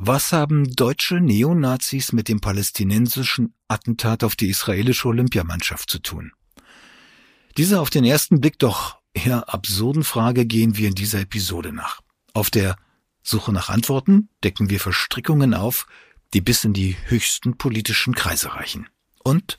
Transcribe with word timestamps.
Was 0.00 0.32
haben 0.32 0.76
deutsche 0.76 1.18
Neonazis 1.18 2.12
mit 2.12 2.28
dem 2.28 2.38
palästinensischen 2.38 3.52
Attentat 3.66 4.22
auf 4.22 4.36
die 4.36 4.48
israelische 4.48 5.08
Olympiamannschaft 5.08 5.90
zu 5.90 5.98
tun? 5.98 6.30
Dieser 7.56 7.80
auf 7.80 7.90
den 7.90 8.04
ersten 8.04 8.40
Blick 8.40 8.60
doch 8.60 9.00
eher 9.12 9.52
absurden 9.52 10.04
Frage 10.04 10.46
gehen 10.46 10.76
wir 10.76 10.86
in 10.86 10.94
dieser 10.94 11.22
Episode 11.22 11.72
nach. 11.72 12.00
Auf 12.32 12.48
der 12.48 12.76
Suche 13.24 13.52
nach 13.52 13.70
Antworten 13.70 14.28
decken 14.44 14.70
wir 14.70 14.78
Verstrickungen 14.78 15.52
auf, 15.52 15.88
die 16.32 16.42
bis 16.42 16.62
in 16.62 16.74
die 16.74 16.96
höchsten 17.06 17.58
politischen 17.58 18.14
Kreise 18.14 18.54
reichen. 18.54 18.86
Und 19.24 19.58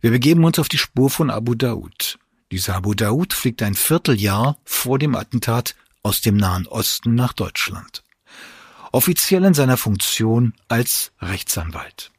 wir 0.00 0.10
begeben 0.10 0.42
uns 0.42 0.58
auf 0.58 0.68
die 0.68 0.78
Spur 0.78 1.10
von 1.10 1.30
Abu 1.30 1.54
Daud. 1.54 2.18
Dieser 2.50 2.74
Abu 2.74 2.94
Daud 2.94 3.32
fliegt 3.32 3.62
ein 3.62 3.76
Vierteljahr 3.76 4.58
vor 4.64 4.98
dem 4.98 5.14
Attentat 5.14 5.76
aus 6.02 6.22
dem 6.22 6.36
Nahen 6.36 6.66
Osten 6.66 7.14
nach 7.14 7.34
Deutschland. 7.34 8.02
Offiziell 8.92 9.44
in 9.44 9.54
seiner 9.54 9.76
Funktion 9.76 10.52
als 10.66 11.12
Rechtsanwalt. 11.20 12.10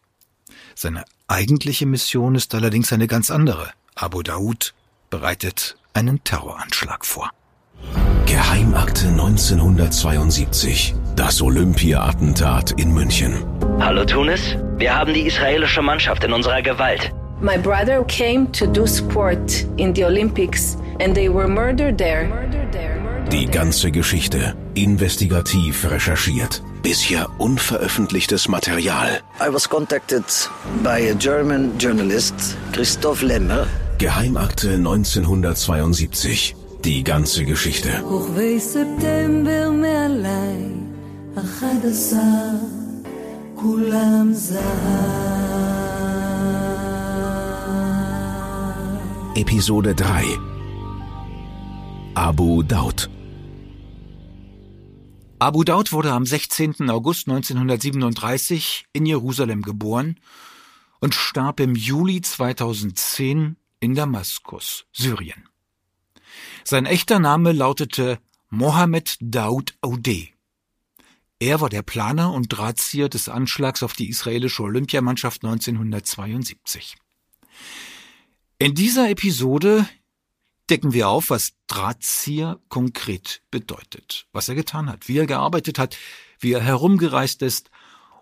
Seine 0.74 1.04
eigentliche 1.28 1.86
Mission 1.86 2.36
ist 2.36 2.56
allerdings 2.56 2.94
eine 2.94 3.08
ganz 3.08 3.30
andere. 3.30 3.72
Abu 3.96 4.24
Daud 4.24 4.74
bereitet 5.10 5.76
einen 5.94 6.24
Terroranschlag 6.24 7.06
vor. 7.06 7.30
Geheimakte 8.26 9.08
1972. 9.10 10.96
Das 11.18 11.42
Olympia-Attentat 11.42 12.72
in 12.80 12.94
München. 12.94 13.44
Hallo 13.82 14.06
Tunis, 14.06 14.56
wir 14.78 14.96
haben 14.96 15.14
die 15.14 15.28
israelische 15.28 15.82
Mannschaft 15.82 16.24
in 16.24 16.32
unserer 16.32 16.62
Gewalt. 16.62 17.12
My 17.42 17.58
brother 17.58 18.06
came 18.06 18.50
to 18.54 18.66
do 18.66 18.88
sport 18.88 19.66
in 19.76 19.94
the 19.94 20.06
Olympics 20.06 20.78
and 21.02 21.14
they 21.14 21.28
were 21.28 21.50
murdered 21.50 21.98
there. 21.98 22.30
Die 23.30 23.46
ganze 23.46 23.92
Geschichte 23.92 24.56
investigativ 24.74 25.90
recherchiert. 25.90 26.62
Bisher 26.84 27.28
unveröffentlichtes 27.38 28.48
Material. 28.48 29.20
I 29.40 29.50
was 29.54 29.70
contacted 29.70 30.24
by 30.84 31.10
a 31.10 31.14
German 31.14 31.78
journalist, 31.78 32.58
Christoph 32.74 33.22
Lemmer. 33.22 33.68
Geheimakte 33.98 34.74
1972. 34.74 36.56
Die 36.84 37.04
ganze 37.04 37.46
Geschichte. 37.46 37.90
Episode 49.36 49.96
3 49.96 50.24
Abu 52.16 52.64
Daud 52.64 53.10
Abu 55.42 55.64
Daud 55.64 55.92
wurde 55.92 56.12
am 56.12 56.24
16. 56.24 56.88
August 56.92 57.28
1937 57.28 58.86
in 58.94 59.08
Jerusalem 59.08 59.64
geboren 59.64 60.20
und 61.00 61.16
starb 61.16 61.60
im 61.60 61.74
Juli 61.74 62.22
2010 62.22 63.56
in 63.80 63.96
Damaskus, 63.96 64.86
Syrien. 64.92 65.50
Sein 66.64 66.86
echter 66.86 67.18
Name 67.18 67.54
lautete 67.54 68.20
Mohammed 68.52 69.18
Daoud 69.20 69.74
Audeh. 69.82 70.30
Er 71.40 71.60
war 71.60 71.70
der 71.70 71.82
Planer 71.82 72.32
und 72.32 72.50
Drahtzieher 72.50 73.10
des 73.10 73.28
Anschlags 73.28 73.82
auf 73.82 73.94
die 73.94 74.10
israelische 74.10 74.62
Olympiamannschaft 74.62 75.44
1972. 75.44 76.98
In 78.60 78.76
dieser 78.76 79.10
Episode 79.10 79.90
decken 80.72 80.94
wir 80.94 81.10
auf, 81.10 81.30
was 81.30 81.54
Drahtzieher 81.68 82.60
konkret 82.70 83.42
bedeutet, 83.52 84.26
was 84.32 84.50
er 84.50 84.56
getan 84.56 84.90
hat, 84.90 85.08
wie 85.08 85.18
er 85.18 85.28
gearbeitet 85.28 85.78
hat, 85.78 85.98
wie 86.40 86.54
er 86.54 86.62
herumgereist 86.62 87.42
ist 87.42 87.70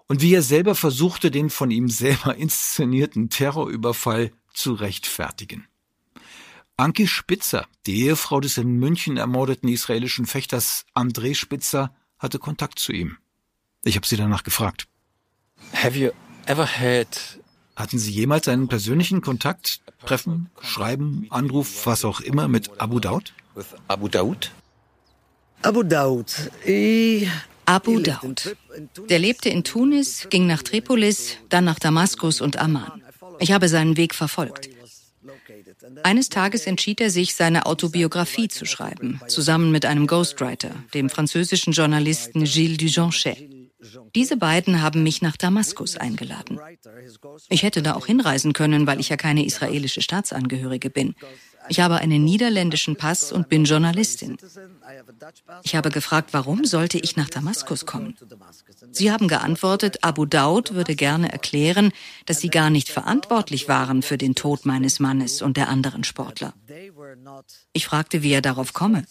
und 0.08 0.22
wie 0.22 0.34
er 0.34 0.42
selber 0.42 0.74
versuchte, 0.74 1.30
den 1.30 1.52
von 1.52 1.70
ihm 1.70 1.90
selber 1.90 2.36
inszenierten 2.38 3.30
Terrorüberfall 3.30 4.32
zu 4.54 4.74
rechtfertigen. 4.74 5.68
Anki 6.76 7.08
Spitzer, 7.08 7.68
die 7.86 8.06
Ehefrau 8.06 8.40
des 8.40 8.58
in 8.58 8.80
München 8.80 9.18
ermordeten 9.18 9.70
israelischen 9.70 10.26
Fechters 10.26 10.86
André 10.96 11.36
Spitzer, 11.36 11.94
hatte 12.18 12.40
Kontakt 12.40 12.80
zu 12.80 12.92
ihm. 12.92 13.18
Ich 13.84 13.96
habe 13.96 14.08
sie 14.08 14.18
danach 14.18 14.44
gefragt. 14.44 14.88
Have 15.74 15.98
you 15.98 16.12
ever 16.48 16.66
had 16.66 17.39
hatten 17.80 17.98
Sie 17.98 18.12
jemals 18.12 18.48
einen 18.50 18.68
persönlichen 18.68 19.22
Kontakt, 19.22 19.80
Treffen, 20.06 20.50
Schreiben, 20.62 21.28
Anruf, 21.30 21.86
was 21.86 22.04
auch 22.04 22.20
immer 22.20 22.48
mit 22.48 22.70
Abu 22.80 23.00
Daud? 23.00 23.34
Abu 23.88 24.10
Daud? 24.10 24.52
Abu 25.62 25.84
Daud. 25.84 26.52
Abu 27.66 28.00
Daud. 28.00 28.56
Der 29.10 29.20
lebte 29.20 29.50
in 29.50 29.64
Tunis, 29.64 30.28
ging 30.30 30.46
nach 30.46 30.62
Tripolis, 30.62 31.38
dann 31.48 31.64
nach 31.64 31.80
Damaskus 31.80 32.42
und 32.42 32.58
Amman. 32.58 33.02
Ich 33.40 33.54
habe 33.54 33.70
seinen 33.70 33.96
Weg 33.96 34.14
verfolgt. 34.14 34.70
Eines 36.04 36.30
Tages 36.30 36.66
entschied 36.66 37.00
er 37.00 37.10
sich, 37.10 37.36
seine 37.36 37.66
Autobiografie 37.66 38.50
zu 38.50 38.66
schreiben, 38.66 39.22
zusammen 39.28 39.72
mit 39.72 39.86
einem 39.86 40.08
Ghostwriter, 40.08 40.72
dem 40.94 41.10
französischen 41.10 41.74
Journalisten 41.74 42.44
Gilles 42.44 42.78
Dujonchet. 42.78 43.59
Diese 44.16 44.36
beiden 44.36 44.82
haben 44.82 45.04
mich 45.04 45.22
nach 45.22 45.38
Damaskus 45.38 45.96
eingeladen. 45.96 46.60
Ich 47.50 47.64
hätte 47.64 47.82
da 47.82 47.94
auch 47.96 48.06
hinreisen 48.06 48.54
können, 48.54 48.88
weil 48.88 49.00
ich 49.00 49.10
ja 49.10 49.18
keine 49.18 49.46
israelische 49.46 50.02
Staatsangehörige 50.02 50.90
bin. 50.90 51.16
Ich 51.70 51.80
habe 51.80 51.98
einen 51.98 52.24
niederländischen 52.24 52.96
Pass 52.96 53.32
und 53.32 53.48
bin 53.48 53.64
Journalistin. 53.66 54.38
Ich 55.64 55.76
habe 55.76 55.90
gefragt, 55.92 56.34
warum 56.34 56.66
sollte 56.66 56.98
ich 56.98 57.16
nach 57.16 57.30
Damaskus 57.30 57.86
kommen? 57.86 58.16
Sie 58.92 59.12
haben 59.12 59.28
geantwortet, 59.28 60.04
Abu 60.04 60.26
Daud 60.26 60.74
würde 60.74 60.96
gerne 60.96 61.32
erklären, 61.32 61.92
dass 62.26 62.40
sie 62.40 62.50
gar 62.50 62.70
nicht 62.70 62.90
verantwortlich 62.90 63.68
waren 63.68 64.02
für 64.02 64.18
den 64.18 64.36
Tod 64.36 64.66
meines 64.66 65.00
Mannes 65.00 65.42
und 65.42 65.58
der 65.58 65.70
anderen 65.70 66.04
Sportler. 66.04 66.54
Ich 67.74 67.86
fragte, 67.86 68.24
wie 68.24 68.32
er 68.32 68.42
darauf 68.42 68.74
komme. 68.74 69.04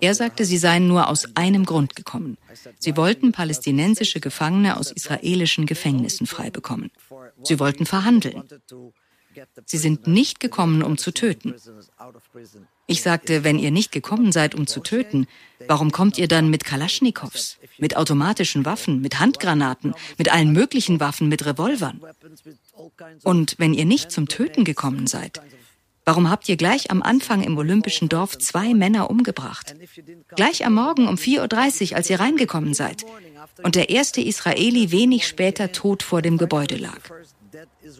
Er 0.00 0.14
sagte, 0.14 0.44
sie 0.44 0.58
seien 0.58 0.86
nur 0.88 1.08
aus 1.08 1.36
einem 1.36 1.64
Grund 1.64 1.96
gekommen. 1.96 2.36
Sie 2.78 2.96
wollten 2.96 3.32
palästinensische 3.32 4.20
Gefangene 4.20 4.76
aus 4.76 4.90
israelischen 4.90 5.66
Gefängnissen 5.66 6.26
frei 6.26 6.50
bekommen. 6.50 6.90
Sie 7.42 7.58
wollten 7.60 7.86
verhandeln. 7.86 8.42
Sie 9.64 9.78
sind 9.78 10.06
nicht 10.06 10.40
gekommen, 10.40 10.82
um 10.82 10.98
zu 10.98 11.12
töten. 11.12 11.54
Ich 12.86 13.02
sagte, 13.02 13.44
wenn 13.44 13.58
ihr 13.58 13.70
nicht 13.70 13.92
gekommen 13.92 14.32
seid, 14.32 14.54
um 14.54 14.66
zu 14.66 14.80
töten, 14.80 15.26
warum 15.66 15.90
kommt 15.90 16.18
ihr 16.18 16.28
dann 16.28 16.50
mit 16.50 16.64
Kalaschnikows, 16.64 17.58
mit 17.78 17.96
automatischen 17.96 18.64
Waffen, 18.64 19.00
mit 19.00 19.18
Handgranaten, 19.20 19.94
mit 20.18 20.32
allen 20.32 20.52
möglichen 20.52 21.00
Waffen, 21.00 21.28
mit 21.28 21.46
Revolvern? 21.46 22.00
Und 23.22 23.54
wenn 23.58 23.72
ihr 23.72 23.86
nicht 23.86 24.10
zum 24.10 24.28
Töten 24.28 24.64
gekommen 24.64 25.06
seid, 25.06 25.40
warum 26.04 26.28
habt 26.28 26.48
ihr 26.48 26.56
gleich 26.56 26.90
am 26.90 27.02
Anfang 27.02 27.42
im 27.42 27.56
Olympischen 27.56 28.10
Dorf 28.10 28.36
zwei 28.36 28.74
Männer 28.74 29.08
umgebracht? 29.08 29.74
Gleich 30.36 30.66
am 30.66 30.74
Morgen 30.74 31.08
um 31.08 31.14
4.30 31.14 31.90
Uhr, 31.90 31.96
als 31.96 32.10
ihr 32.10 32.20
reingekommen 32.20 32.74
seid. 32.74 33.06
Und 33.62 33.76
der 33.76 33.88
erste 33.88 34.20
Israeli 34.20 34.90
wenig 34.90 35.26
später 35.26 35.72
tot 35.72 36.02
vor 36.02 36.20
dem 36.20 36.36
Gebäude 36.36 36.76
lag. 36.76 37.00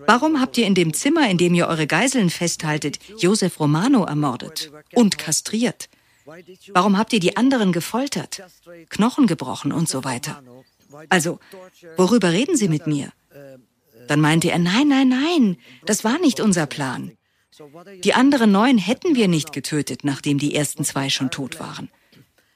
Warum 0.07 0.41
habt 0.41 0.59
ihr 0.59 0.67
in 0.67 0.75
dem 0.75 0.93
Zimmer, 0.95 1.29
in 1.29 1.39
dem 1.39 1.55
ihr 1.55 1.69
eure 1.69 1.87
Geiseln 1.87 2.31
festhaltet, 2.31 2.99
Josef 3.19 3.61
Romano 3.61 4.05
ermordet 4.05 4.71
und 4.95 5.19
kastriert? 5.19 5.89
Warum 6.73 6.97
habt 6.97 7.13
ihr 7.13 7.21
die 7.21 7.37
anderen 7.37 7.73
gefoltert, 7.73 8.43
Knochen 8.89 9.27
gebrochen 9.27 9.73
und 9.73 9.89
so 9.89 10.05
weiter? 10.05 10.43
Also, 11.09 11.39
worüber 11.97 12.33
reden 12.33 12.57
Sie 12.57 12.69
mit 12.69 12.87
mir? 12.87 13.13
Dann 14.09 14.21
meinte 14.21 14.51
er, 14.51 14.59
nein, 14.59 14.89
nein, 14.89 15.09
nein, 15.09 15.57
das 15.87 16.05
war 16.05 16.19
nicht 16.19 16.41
unser 16.41 16.67
Plan. 16.67 17.13
Die 18.03 18.15
anderen 18.15 18.53
neun 18.53 18.79
hätten 18.79 19.15
wir 19.15 19.29
nicht 19.29 19.53
getötet, 19.53 20.05
nachdem 20.05 20.39
die 20.39 20.55
ersten 20.55 20.85
zwei 20.85 21.09
schon 21.09 21.31
tot 21.31 21.61
waren. 21.61 21.89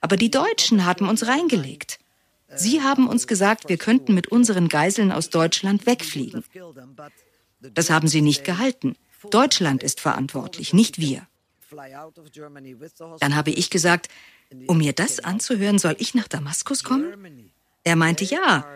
Aber 0.00 0.16
die 0.16 0.31
Deutschen 0.31 0.84
hatten 0.84 1.08
uns 1.08 1.26
reingelegt. 1.26 1.98
Sie 2.54 2.82
haben 2.82 3.09
uns 3.09 3.26
gesagt, 3.26 3.69
wir 3.69 3.76
könnten 3.76 4.14
mit 4.14 4.28
unseren 4.28 4.69
Geiseln 4.69 5.12
aus 5.12 5.31
Deutschland 5.31 5.87
wegfliegen. 5.87 6.44
Das 7.61 7.90
haben 7.90 8.08
sie 8.08 8.23
nicht 8.23 8.44
gehalten. 8.44 8.96
Deutschland 9.31 9.82
ist 9.82 10.00
verantwortlich, 10.00 10.73
nicht 10.73 10.99
wir. 10.99 11.26
Dann 13.20 13.37
habe 13.37 13.50
ich 13.50 13.70
gesagt, 13.70 14.08
um 14.67 14.78
mir 14.78 14.93
das 14.93 15.20
anzuhören, 15.20 15.78
soll 15.78 15.96
ich 15.99 16.14
nach 16.14 16.28
Damaskus 16.28 16.84
kommen? 16.84 17.50
Er 17.84 17.96
meinte, 17.96 18.25
ja, 18.25 18.67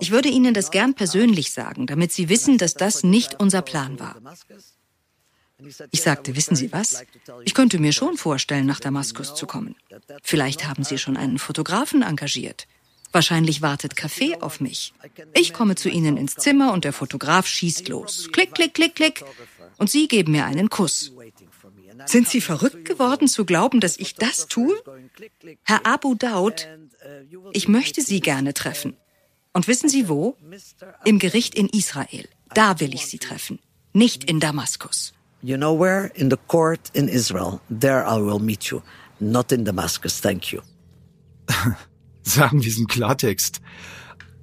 ich 0.00 0.10
würde 0.10 0.28
Ihnen 0.28 0.54
das 0.54 0.70
gern 0.70 0.94
persönlich 0.94 1.52
sagen, 1.52 1.86
damit 1.86 2.12
Sie 2.12 2.28
wissen, 2.28 2.58
dass 2.58 2.74
das 2.74 3.04
nicht 3.04 3.40
unser 3.40 3.62
Plan 3.62 3.98
war. 3.98 4.16
Ich 5.90 6.02
sagte, 6.02 6.36
wissen 6.36 6.56
Sie 6.56 6.72
was? 6.72 7.04
Ich 7.44 7.54
könnte 7.54 7.78
mir 7.78 7.92
schon 7.92 8.16
vorstellen, 8.16 8.66
nach 8.66 8.80
Damaskus 8.80 9.34
zu 9.34 9.46
kommen. 9.46 9.76
Vielleicht 10.22 10.66
haben 10.66 10.84
Sie 10.84 10.98
schon 10.98 11.16
einen 11.16 11.38
Fotografen 11.38 12.02
engagiert. 12.02 12.66
Wahrscheinlich 13.12 13.60
wartet 13.60 13.96
Kaffee 13.96 14.36
auf 14.40 14.60
mich. 14.60 14.92
Ich 15.34 15.52
komme 15.52 15.74
zu 15.74 15.88
Ihnen 15.88 16.16
ins 16.16 16.36
Zimmer 16.36 16.72
und 16.72 16.84
der 16.84 16.92
Fotograf 16.92 17.46
schießt 17.46 17.88
los. 17.88 18.28
Klick, 18.32 18.54
klick, 18.54 18.74
klick, 18.74 18.94
klick. 18.94 19.24
Und 19.78 19.90
Sie 19.90 20.06
geben 20.06 20.32
mir 20.32 20.44
einen 20.44 20.70
Kuss. 20.70 21.12
Sind 22.06 22.28
Sie 22.28 22.40
verrückt 22.40 22.84
geworden 22.84 23.28
zu 23.28 23.44
glauben, 23.44 23.80
dass 23.80 23.96
ich 23.96 24.14
das 24.14 24.46
tue? 24.46 24.74
Herr 25.64 25.86
Abu 25.86 26.14
Daud, 26.14 26.68
ich 27.52 27.68
möchte 27.68 28.00
Sie 28.00 28.20
gerne 28.20 28.54
treffen. 28.54 28.96
Und 29.52 29.66
wissen 29.66 29.88
Sie 29.88 30.08
wo? 30.08 30.36
Im 31.04 31.18
Gericht 31.18 31.54
in 31.54 31.68
Israel. 31.68 32.28
Da 32.54 32.78
will 32.78 32.94
ich 32.94 33.06
Sie 33.06 33.18
treffen. 33.18 33.58
Nicht 33.92 34.24
in 34.24 34.38
Damaskus. 34.38 35.12
You 35.42 35.56
know 35.56 35.78
where? 35.78 36.10
In 36.14 36.30
the 36.30 36.36
court 36.46 36.90
in 36.92 37.08
Israel. 37.08 37.60
There 37.68 38.04
I 38.06 38.20
will 38.20 38.38
meet 38.38 38.64
you. 38.64 38.82
Not 39.18 39.50
in 39.50 39.64
Damascus. 39.64 40.20
Thank 40.20 40.52
you. 40.52 40.60
Sagen 42.30 42.62
wir 42.62 42.70
es 42.70 42.78
im 42.78 42.86
Klartext. 42.86 43.60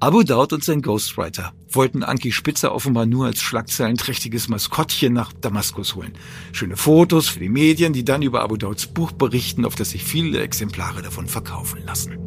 Abu 0.01 0.23
Daud 0.23 0.51
und 0.51 0.61
sein 0.61 0.81
Ghostwriter 0.81 1.53
wollten 1.71 2.03
Anki 2.03 2.33
Spitzer 2.33 2.75
offenbar 2.75 3.05
nur 3.05 3.27
als 3.27 3.39
schlagzeilenträchtiges 3.39 4.49
Maskottchen 4.49 5.13
nach 5.13 5.31
Damaskus 5.31 5.95
holen. 5.95 6.11
Schöne 6.51 6.75
Fotos 6.75 7.29
für 7.29 7.39
die 7.39 7.47
Medien, 7.47 7.93
die 7.93 8.03
dann 8.03 8.23
über 8.23 8.41
Abu 8.41 8.57
Dauds 8.57 8.87
Buch 8.87 9.13
berichten, 9.13 9.63
auf 9.63 9.75
das 9.75 9.91
sich 9.91 10.03
viele 10.03 10.41
Exemplare 10.41 11.01
davon 11.01 11.27
verkaufen 11.27 11.81
lassen. 11.85 12.17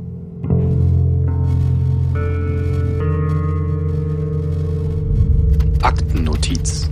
Aktennotiz. 5.82 6.88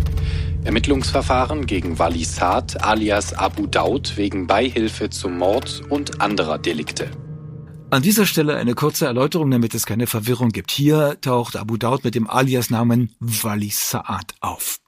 Ermittlungsverfahren 0.65 1.65
gegen 1.65 1.99
Wali 1.99 2.27
alias 2.83 3.33
Abu 3.33 3.67
Daud 3.67 4.19
wegen 4.19 4.47
Beihilfe 4.47 5.09
zum 5.09 5.39
Mord 5.39 5.81
und 5.89 6.21
anderer 6.21 6.59
Delikte. 6.59 7.11
An 7.91 8.03
dieser 8.03 8.27
Stelle 8.27 8.57
eine 8.57 8.75
kurze 8.75 9.07
Erläuterung, 9.07 9.51
damit 9.51 9.75
es 9.75 9.87
keine 9.87 10.07
Verwirrung 10.07 10.51
gibt. 10.51 10.71
Hier 10.71 11.19
taucht 11.23 11.57
Abu 11.57 11.79
Daud 11.79 12.05
mit 12.05 12.15
dem 12.15 12.29
Alias-Namen 12.29 13.15
Wali 13.19 13.71
Saad 13.71 14.35
auf. 14.41 14.79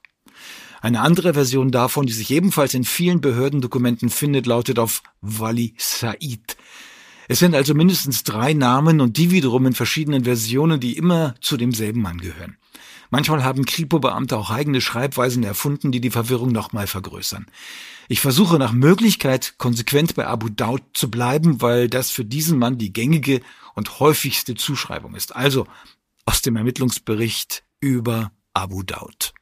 Eine 0.81 1.01
andere 1.01 1.33
Version 1.33 1.71
davon, 1.71 2.05
die 2.05 2.13
sich 2.13 2.29
ebenfalls 2.29 2.75
in 2.75 2.83
vielen 2.83 3.19
Behördendokumenten 3.19 4.11
findet, 4.11 4.45
lautet 4.45 4.77
auf 4.77 5.01
Wali 5.19 5.73
Said. 5.77 6.57
Es 7.27 7.39
sind 7.39 7.55
also 7.55 7.73
mindestens 7.73 8.23
drei 8.23 8.53
Namen 8.53 9.01
und 9.01 9.17
die 9.17 9.31
wiederum 9.31 9.65
in 9.65 9.73
verschiedenen 9.73 10.25
Versionen, 10.25 10.79
die 10.79 10.95
immer 10.95 11.33
zu 11.41 11.57
demselben 11.57 12.03
Mann 12.03 12.19
gehören. 12.19 12.57
Manchmal 13.11 13.43
haben 13.43 13.65
Kripo-Beamte 13.65 14.37
auch 14.37 14.49
eigene 14.49 14.79
Schreibweisen 14.79 15.43
erfunden, 15.43 15.91
die 15.91 15.99
die 15.99 16.09
Verwirrung 16.09 16.51
nochmal 16.51 16.87
vergrößern. 16.87 17.45
Ich 18.07 18.21
versuche 18.21 18.57
nach 18.57 18.71
Möglichkeit 18.71 19.55
konsequent 19.57 20.15
bei 20.15 20.25
Abu 20.25 20.47
Daud 20.49 20.81
zu 20.93 21.11
bleiben, 21.11 21.61
weil 21.61 21.89
das 21.89 22.09
für 22.09 22.25
diesen 22.25 22.57
Mann 22.57 22.77
die 22.77 22.93
gängige 22.93 23.41
und 23.75 23.99
häufigste 23.99 24.55
Zuschreibung 24.55 25.13
ist. 25.13 25.35
Also 25.35 25.67
aus 26.25 26.41
dem 26.41 26.55
Ermittlungsbericht 26.55 27.63
über 27.81 28.31
Abu 28.53 28.81
Daud. 28.81 29.33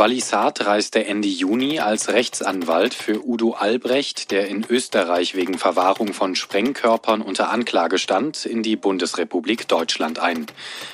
Saad 0.00 0.64
reiste 0.64 1.04
Ende 1.04 1.28
Juni 1.28 1.78
als 1.78 2.08
Rechtsanwalt 2.08 2.94
für 2.94 3.22
Udo 3.22 3.52
Albrecht, 3.52 4.30
der 4.30 4.48
in 4.48 4.64
Österreich 4.66 5.34
wegen 5.34 5.58
Verwahrung 5.58 6.14
von 6.14 6.34
Sprengkörpern 6.34 7.20
unter 7.20 7.50
Anklage 7.50 7.98
stand, 7.98 8.46
in 8.46 8.62
die 8.62 8.76
Bundesrepublik 8.76 9.68
Deutschland 9.68 10.18
ein. 10.18 10.46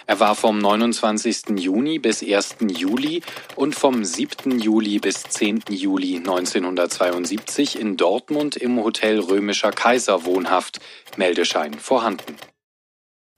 Er 0.08 0.18
war 0.18 0.34
vom 0.34 0.58
29. 0.58 1.56
Juni 1.56 2.00
bis 2.00 2.20
1. 2.20 2.56
Juli 2.76 3.22
und 3.54 3.76
vom 3.76 4.04
7. 4.04 4.58
Juli 4.58 4.98
bis 4.98 5.22
10. 5.22 5.62
Juli 5.68 6.16
1972 6.16 7.78
in 7.78 7.96
Dortmund 7.96 8.56
im 8.56 8.82
Hotel 8.82 9.20
Römischer 9.20 9.70
Kaiser 9.70 10.24
wohnhaft, 10.24 10.80
Meldeschein 11.16 11.74
vorhanden. 11.74 12.34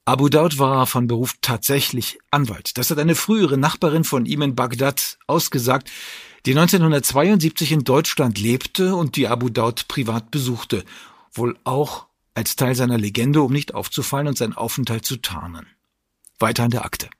Abu 0.09 0.27
Daud 0.27 0.57
war 0.57 0.87
von 0.87 1.05
Beruf 1.05 1.35
tatsächlich 1.39 2.17
Anwalt. 2.31 2.79
Das 2.79 2.89
hat 2.89 2.97
eine 2.97 3.13
frühere 3.13 3.59
Nachbarin 3.59 4.03
von 4.03 4.25
ihm 4.25 4.41
in 4.41 4.55
Bagdad 4.55 5.19
ausgesagt, 5.27 5.91
die 6.47 6.57
1972 6.57 7.71
in 7.71 7.83
Deutschland 7.83 8.39
lebte 8.39 8.95
und 8.95 9.17
die 9.17 9.27
Abu 9.27 9.49
Daud 9.49 9.87
privat 9.87 10.31
besuchte, 10.31 10.83
wohl 11.31 11.59
auch 11.63 12.07
als 12.33 12.55
Teil 12.55 12.73
seiner 12.73 12.97
Legende, 12.97 13.43
um 13.43 13.53
nicht 13.53 13.75
aufzufallen 13.75 14.29
und 14.29 14.35
seinen 14.35 14.53
Aufenthalt 14.53 15.05
zu 15.05 15.17
tarnen. 15.17 15.67
Weiter 16.39 16.63
an 16.63 16.71
der 16.71 16.85
Akte. 16.85 17.11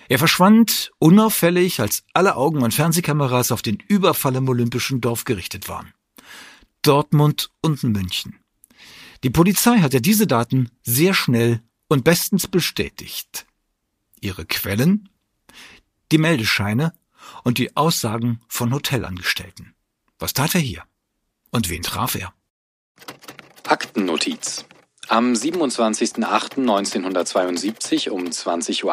Er 0.09 0.19
verschwand 0.19 0.91
unauffällig, 0.99 1.79
als 1.79 2.03
alle 2.13 2.35
Augen 2.35 2.63
und 2.63 2.73
Fernsehkameras 2.73 3.51
auf 3.51 3.61
den 3.61 3.77
Überfall 3.87 4.35
im 4.35 4.49
Olympischen 4.49 4.99
Dorf 4.99 5.23
gerichtet 5.23 5.69
waren. 5.69 5.93
Dortmund 6.81 7.49
und 7.61 7.81
München. 7.83 8.37
Die 9.23 9.29
Polizei 9.29 9.79
hatte 9.79 10.01
diese 10.01 10.27
Daten 10.27 10.69
sehr 10.81 11.13
schnell 11.13 11.61
und 11.87 12.03
bestens 12.03 12.47
bestätigt. 12.47 13.45
Ihre 14.19 14.45
Quellen? 14.45 15.09
Die 16.11 16.17
Meldescheine 16.17 16.93
und 17.43 17.57
die 17.57 17.77
Aussagen 17.77 18.41
von 18.47 18.73
Hotelangestellten. 18.73 19.75
Was 20.19 20.33
tat 20.33 20.55
er 20.55 20.61
hier? 20.61 20.83
Und 21.51 21.69
wen 21.69 21.81
traf 21.81 22.15
er? 22.15 22.33
Aktennotiz. 23.67 24.65
Am 25.09 25.33
27.08.1972 25.33 28.11
um 28.11 28.27
20.21 28.27 28.85
Uhr, 28.85 28.91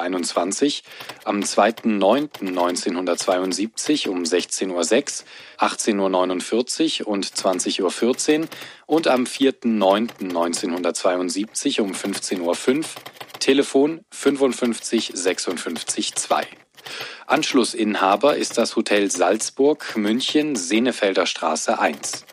am 1.24 1.40
2.09.1972 1.40 4.08
um 4.08 4.24
16.06 4.24 4.70
Uhr, 4.70 4.80
18.49 5.68 7.02
Uhr 7.02 7.08
und 7.08 7.24
20.14 7.24 8.40
Uhr 8.40 8.48
und 8.86 9.06
am 9.06 9.22
4.09.1972 9.24 11.80
um 11.80 11.92
15.05 11.92 12.40
Uhr, 12.40 12.54
Telefon 13.38 14.00
55 14.10 15.12
56 15.14 16.16
2. 16.16 16.48
Anschlussinhaber 17.26 18.36
ist 18.36 18.58
das 18.58 18.76
Hotel 18.76 19.10
Salzburg, 19.10 19.96
München, 19.96 20.56
Senefelder 20.56 21.26
Straße 21.26 21.78
1. 21.78 22.24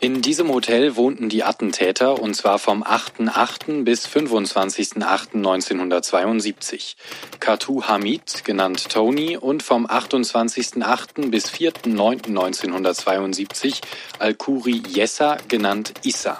In 0.00 0.22
diesem 0.22 0.48
Hotel 0.48 0.94
wohnten 0.94 1.28
die 1.28 1.42
Attentäter 1.42 2.22
und 2.22 2.34
zwar 2.34 2.60
vom 2.60 2.84
8.8. 2.84 3.82
bis 3.84 4.06
25.8.1972. 4.06 6.94
Katu 7.40 7.82
Hamid, 7.82 8.44
genannt 8.44 8.90
Tony, 8.90 9.36
und 9.36 9.62
vom 9.62 9.86
28.8. 9.86 11.30
bis 11.30 11.50
4.9.1972 11.50 13.80
Al-Kuri 14.20 14.82
Yessa, 14.94 15.36
genannt 15.48 15.94
Issa. 16.04 16.38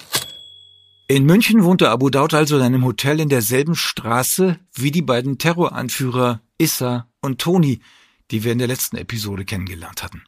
In 1.10 1.24
München 1.24 1.64
wohnte 1.64 1.88
Abu 1.88 2.10
Daud 2.10 2.34
also 2.34 2.58
in 2.58 2.62
einem 2.62 2.84
Hotel 2.84 3.18
in 3.18 3.30
derselben 3.30 3.74
Straße 3.74 4.58
wie 4.74 4.90
die 4.90 5.00
beiden 5.00 5.38
Terroranführer 5.38 6.42
Issa 6.58 7.08
und 7.22 7.40
Toni, 7.40 7.80
die 8.30 8.44
wir 8.44 8.52
in 8.52 8.58
der 8.58 8.68
letzten 8.68 8.98
Episode 8.98 9.46
kennengelernt 9.46 10.02
hatten. 10.02 10.22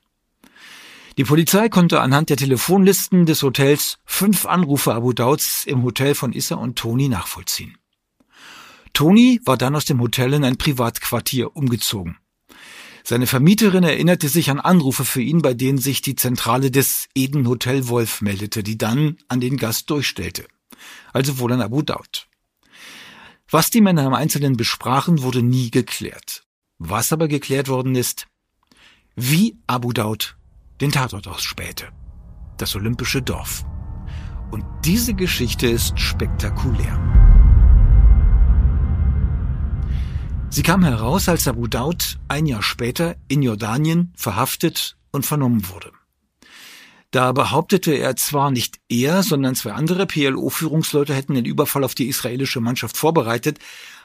Die 1.19 1.25
Polizei 1.25 1.69
konnte 1.69 2.01
anhand 2.01 2.31
der 2.31 2.39
Telefonlisten 2.39 3.27
des 3.27 3.43
Hotels 3.43 3.99
fünf 4.07 4.47
Anrufe 4.47 4.95
Abu 4.95 5.13
Dauds 5.13 5.67
im 5.67 5.83
Hotel 5.83 6.15
von 6.15 6.33
Issa 6.33 6.55
und 6.55 6.79
Toni 6.79 7.09
nachvollziehen. 7.09 7.77
Toni 8.95 9.39
war 9.45 9.59
dann 9.59 9.77
aus 9.77 9.85
dem 9.85 10.01
Hotel 10.01 10.33
in 10.33 10.45
ein 10.45 10.57
Privatquartier 10.57 11.55
umgezogen. 11.55 12.17
Seine 13.05 13.27
Vermieterin 13.27 13.85
erinnerte 13.85 14.31
sich 14.31 14.49
an 14.49 14.61
Anrufe 14.61 15.05
für 15.05 15.21
ihn, 15.21 15.43
bei 15.43 15.53
denen 15.53 15.79
sich 15.79 16.01
die 16.01 16.17
Zentrale 16.17 16.71
des 16.71 17.07
Eden 17.15 17.47
Hotel 17.47 17.89
Wolf 17.89 18.23
meldete, 18.23 18.63
die 18.63 18.79
dann 18.79 19.19
an 19.29 19.41
den 19.41 19.59
Gast 19.59 19.91
durchstellte. 19.91 20.47
Also 21.12 21.39
wohl 21.39 21.53
an 21.53 21.62
Abu 21.62 21.83
Daud. 21.83 22.29
Was 23.50 23.71
die 23.71 23.81
Männer 23.81 24.07
im 24.07 24.15
Einzelnen 24.15 24.57
besprachen, 24.57 25.23
wurde 25.23 25.43
nie 25.43 25.71
geklärt. 25.71 26.45
Was 26.79 27.12
aber 27.12 27.29
geklärt 27.29 27.69
worden 27.69 27.95
ist, 27.95 28.27
wie 29.17 29.59
Abu 29.67 29.93
Daud 29.93 30.37
den 30.81 30.93
Tatort 30.93 31.27
ausspähte. 31.29 31.89
Das 32.59 32.75
olympische 32.77 33.23
Dorf. 33.23 33.65
Und 34.50 34.65
diese 34.85 35.15
Geschichte 35.15 35.67
ist 35.67 35.99
spektakulär. 35.99 36.99
Sie 40.49 40.62
kam 40.62 40.83
heraus, 40.83 41.29
als 41.29 41.47
Abu 41.47 41.69
Daud 41.69 42.19
ein 42.29 42.47
Jahr 42.47 42.62
später 42.62 43.17
in 43.29 43.43
Jordanien 43.43 44.12
verhaftet 44.17 44.97
und 45.12 45.25
vernommen 45.25 45.69
wurde. 45.69 45.93
Da 47.11 47.33
behauptete 47.33 47.93
er 47.93 48.14
zwar 48.17 48.50
nicht 48.50 48.79
er, 48.88 49.23
sondern 49.23 49.57
zwei 49.57 49.73
andere 49.73 50.07
PLO-Führungsleute 50.07 51.14
hätten 51.14 51.35
den 51.35 51.45
Überfall 51.45 51.83
auf 51.83 51.95
die 51.95 52.09
israelische 52.09 52.61
Mannschaft 52.61 52.97
vorbereitet. 52.97 53.59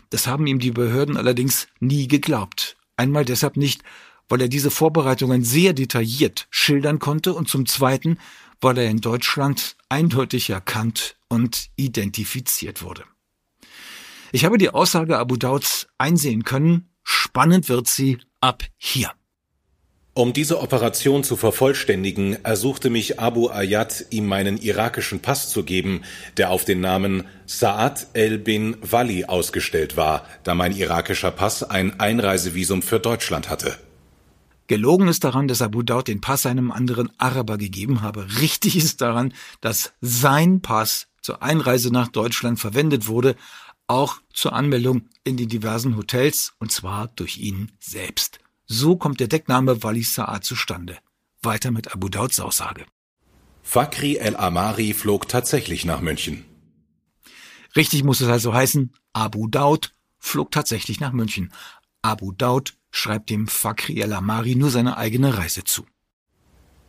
Das 0.10 0.28
haben 0.28 0.48
ihm 0.48 0.60
die 0.60 0.72
Behörden 0.72 1.18
allerdings 1.18 1.68
nie 1.80 2.08
geglaubt. 2.08 2.78
Einmal 2.98 3.26
deshalb 3.26 3.58
nicht, 3.58 3.84
weil 4.28 4.42
er 4.42 4.48
diese 4.48 4.72
Vorbereitungen 4.72 5.44
sehr 5.44 5.74
detailliert 5.74 6.48
schildern 6.50 6.98
konnte 6.98 7.34
und 7.34 7.48
zum 7.48 7.68
Zweiten, 7.68 8.18
weil 8.60 8.78
er 8.78 8.90
in 8.90 9.02
Deutschland 9.02 9.76
eindeutig 9.90 10.50
erkannt 10.50 11.18
und 11.28 11.70
identifiziert 11.76 12.82
wurde. 12.82 13.04
Ich 14.32 14.46
habe 14.46 14.58
die 14.58 14.72
Aussage 14.72 15.20
Abu 15.20 15.38
Dauds 15.38 15.88
einsehen 15.98 16.44
können. 16.44 16.90
Spannend 17.04 17.70
wird 17.70 17.88
sie 17.88 18.18
ab 18.42 18.64
hier. 18.78 19.12
Um 20.18 20.32
diese 20.32 20.62
Operation 20.62 21.26
zu 21.26 21.36
vervollständigen, 21.36 22.38
ersuchte 22.46 22.90
mich 22.90 23.20
Abu 23.20 23.50
Ayad, 23.50 24.06
ihm 24.12 24.28
meinen 24.28 24.56
irakischen 24.56 25.20
Pass 25.20 25.50
zu 25.50 25.64
geben, 25.64 26.04
der 26.38 26.52
auf 26.52 26.64
den 26.64 26.80
Namen 26.80 27.26
Sa'ad 27.50 28.08
el-Bin 28.14 28.78
Wali 28.80 29.26
ausgestellt 29.26 29.98
war, 29.98 30.26
da 30.46 30.56
mein 30.56 30.74
irakischer 30.74 31.32
Pass 31.32 31.64
ein 31.64 32.00
Einreisevisum 32.00 32.82
für 32.82 33.02
Deutschland 33.02 33.50
hatte. 33.50 33.78
Gelogen 34.68 35.10
ist 35.10 35.26
daran, 35.26 35.50
dass 35.50 35.62
Abu 35.62 35.84
Daud 35.84 36.08
den 36.08 36.22
Pass 36.22 36.46
einem 36.46 36.72
anderen 36.72 37.12
Araber 37.18 37.58
gegeben 37.58 38.02
habe. 38.02 38.26
Richtig 38.40 38.78
ist 38.78 39.02
daran, 39.02 39.34
dass 39.60 39.92
sein 40.00 40.62
Pass 40.62 41.08
zur 41.22 41.44
Einreise 41.44 41.92
nach 41.92 42.08
Deutschland 42.08 42.58
verwendet 42.58 43.08
wurde, 43.08 43.36
auch 43.88 44.22
zur 44.32 44.54
Anmeldung 44.54 45.10
in 45.26 45.36
die 45.36 45.48
diversen 45.48 45.98
Hotels, 45.98 46.54
und 46.58 46.72
zwar 46.72 47.10
durch 47.18 47.38
ihn 47.38 47.74
selbst. 47.82 48.40
So 48.68 48.96
kommt 48.96 49.20
der 49.20 49.28
Deckname 49.28 49.84
Wali 49.84 50.02
Sa'ad 50.02 50.44
zustande. 50.44 50.98
Weiter 51.42 51.72
mit 51.72 51.94
Abu 51.94 52.10
Dauds 52.10 52.40
Aussage. 52.40 52.86
Fakri 53.62 54.18
el-Amari 54.18 54.94
flog 54.94 55.28
tatsächlich 55.28 55.86
nach 55.86 56.02
München. 56.02 56.46
Richtig 57.76 58.04
muss 58.04 58.22
es 58.22 58.28
also 58.28 58.54
heißen, 58.54 58.92
Abu 59.14 59.48
Daud 59.48 59.94
flog 60.18 60.52
tatsächlich 60.52 61.00
nach 61.00 61.12
München. 61.12 61.52
Abu 62.02 62.32
Daud 62.32 62.74
schreibt 62.92 63.30
dem 63.30 63.48
Fakri 63.48 64.02
el-Amari 64.02 64.56
nur 64.56 64.70
seine 64.70 64.98
eigene 64.98 65.38
Reise 65.38 65.64
zu. 65.64 65.86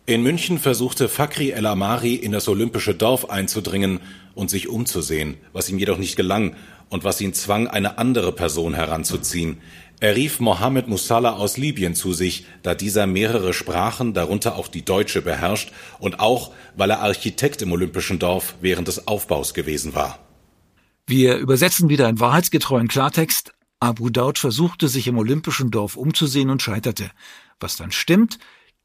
In 0.07 0.23
München 0.23 0.59
versuchte 0.59 1.09
Fakri 1.09 1.51
el-Amari 1.51 2.15
in 2.15 2.33
das 2.33 2.47
olympische 2.47 2.95
Dorf 2.95 3.29
einzudringen 3.29 4.01
und 4.35 4.51
sich 4.51 4.69
umzusehen, 4.69 5.37
was 5.53 5.69
ihm 5.69 5.79
jedoch 5.79 5.99
nicht 5.99 6.15
gelang 6.17 6.55
und 6.89 7.03
was 7.03 7.21
ihn 7.21 7.35
zwang, 7.35 7.67
eine 7.67 7.99
andere 7.99 8.33
Person 8.33 8.75
heranzuziehen, 8.75 9.61
er 9.99 10.15
rief 10.15 10.41
Mohammed 10.41 10.89
Musalla 10.89 11.33
aus 11.33 11.57
Libyen 11.57 11.95
zu 11.95 12.13
sich, 12.13 12.47
da 12.63 12.75
dieser 12.75 13.07
mehrere 13.07 13.55
Sprachen, 13.55 14.13
darunter 14.13 14.57
auch 14.57 14.69
die 14.69 14.85
deutsche, 14.85 15.23
beherrscht 15.23 15.73
und 15.99 16.21
auch, 16.21 16.53
weil 16.77 16.91
er 16.91 17.01
Architekt 17.01 17.63
im 17.63 17.73
Olympischen 17.73 18.19
Dorf 18.19 18.57
während 18.61 18.89
des 18.89 19.09
Aufbaus 19.09 19.55
gewesen 19.55 19.95
war. 19.95 20.19
Wir 21.07 21.37
übersetzen 21.37 21.89
wieder 21.89 22.09
in 22.09 22.21
wahrheitsgetreuen 22.21 22.89
Klartext. 22.89 23.53
Abu 23.81 24.11
Daud 24.11 24.39
versuchte, 24.39 24.89
sich 24.89 25.07
im 25.07 25.17
Olympischen 25.17 25.71
Dorf 25.71 25.97
umzusehen 25.97 26.51
und 26.51 26.61
scheiterte. 26.61 27.11
Was 27.59 27.77
dann 27.77 27.93
stimmt, 27.93 28.39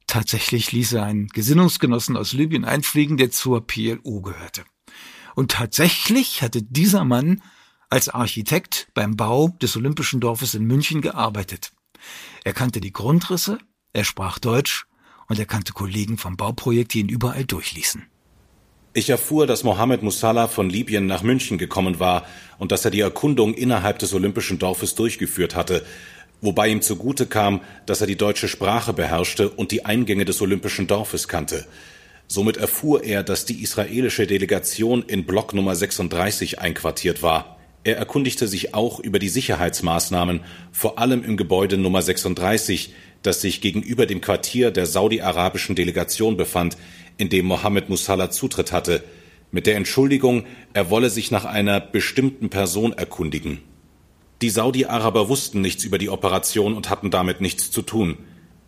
tatsächlich 0.08 0.72
ließ 0.72 0.94
er 0.94 1.04
einen 1.04 1.28
Gesinnungsgenossen 1.28 2.16
aus 2.16 2.32
Libyen 2.32 2.64
einfliegen, 2.64 3.18
der 3.18 3.32
zur 3.32 3.66
PLO 3.66 4.22
gehörte. 4.22 4.64
Und 5.36 5.52
tatsächlich 5.52 6.42
hatte 6.42 6.62
dieser 6.62 7.04
Mann 7.04 7.42
als 7.92 8.08
Architekt 8.08 8.88
beim 8.94 9.18
Bau 9.18 9.50
des 9.62 9.76
Olympischen 9.76 10.22
Dorfes 10.22 10.56
in 10.56 10.64
München 10.64 11.02
gearbeitet. 11.02 11.74
Er 12.46 12.54
kannte 12.54 12.80
die 12.80 12.94
Grundrisse, 12.94 13.60
er 13.92 14.06
sprach 14.06 14.40
Deutsch 14.40 14.86
und 15.28 15.38
er 15.38 15.46
kannte 15.46 15.74
Kollegen 15.74 16.18
vom 16.18 16.38
Bauprojekt, 16.38 16.94
die 16.94 17.02
ihn 17.02 17.10
überall 17.10 17.44
durchließen. 17.44 18.08
Ich 18.94 19.10
erfuhr, 19.10 19.46
dass 19.46 19.64
Mohammed 19.64 20.04
Musalla 20.04 20.48
von 20.48 20.70
Libyen 20.70 21.06
nach 21.06 21.22
München 21.22 21.58
gekommen 21.58 22.00
war 22.00 22.26
und 22.60 22.72
dass 22.72 22.86
er 22.86 22.92
die 22.92 23.02
Erkundung 23.02 23.54
innerhalb 23.54 24.00
des 24.00 24.14
Olympischen 24.14 24.58
Dorfes 24.58 24.96
durchgeführt 24.96 25.56
hatte, 25.56 25.86
wobei 26.40 26.70
ihm 26.70 26.82
zugute 26.82 27.26
kam, 27.26 27.60
dass 27.86 28.00
er 28.00 28.08
die 28.08 28.18
deutsche 28.18 28.48
Sprache 28.48 28.94
beherrschte 28.94 29.50
und 29.50 29.72
die 29.72 29.86
Eingänge 29.86 30.24
des 30.24 30.42
Olympischen 30.42 30.88
Dorfes 30.88 31.28
kannte. 31.28 31.68
Somit 32.28 32.56
erfuhr 32.56 33.04
er, 33.04 33.24
dass 33.24 33.44
die 33.44 33.62
israelische 33.62 34.28
Delegation 34.28 35.04
in 35.04 35.26
Block 35.26 35.54
Nummer 35.54 35.76
36 35.76 36.60
einquartiert 36.60 37.22
war. 37.22 37.58
Er 37.84 37.98
erkundigte 37.98 38.48
sich 38.48 38.76
auch 38.76 39.00
über 39.00 39.18
die 39.18 39.30
Sicherheitsmaßnahmen, 39.30 40.42
vor 40.72 41.00
allem 41.00 41.24
im 41.24 41.36
Gebäude 41.36 41.78
Nummer 41.78 42.02
36, 42.02 42.94
das 43.24 43.42
sich 43.42 43.60
gegenüber 43.60 44.06
dem 44.06 44.22
Quartier 44.22 44.70
der 44.70 44.86
saudi-arabischen 44.86 45.76
Delegation 45.76 46.38
befand, 46.38 46.78
in 47.18 47.30
dem 47.30 47.46
Mohammed 47.46 47.90
Musalla 47.90 48.30
Zutritt 48.30 48.72
hatte, 48.72 49.04
mit 49.52 49.68
der 49.68 49.76
Entschuldigung, 49.76 50.46
er 50.74 50.90
wolle 50.90 51.10
sich 51.10 51.32
nach 51.32 51.46
einer 51.46 51.80
bestimmten 51.80 52.50
Person 52.50 52.94
erkundigen. 52.94 53.60
Die 54.42 54.50
Saudi-Araber 54.50 55.28
wussten 55.28 55.62
nichts 55.62 55.84
über 55.84 55.98
die 55.98 56.10
Operation 56.10 56.74
und 56.74 56.90
hatten 56.90 57.12
damit 57.12 57.42
nichts 57.42 57.70
zu 57.70 57.82
tun. 57.82 58.18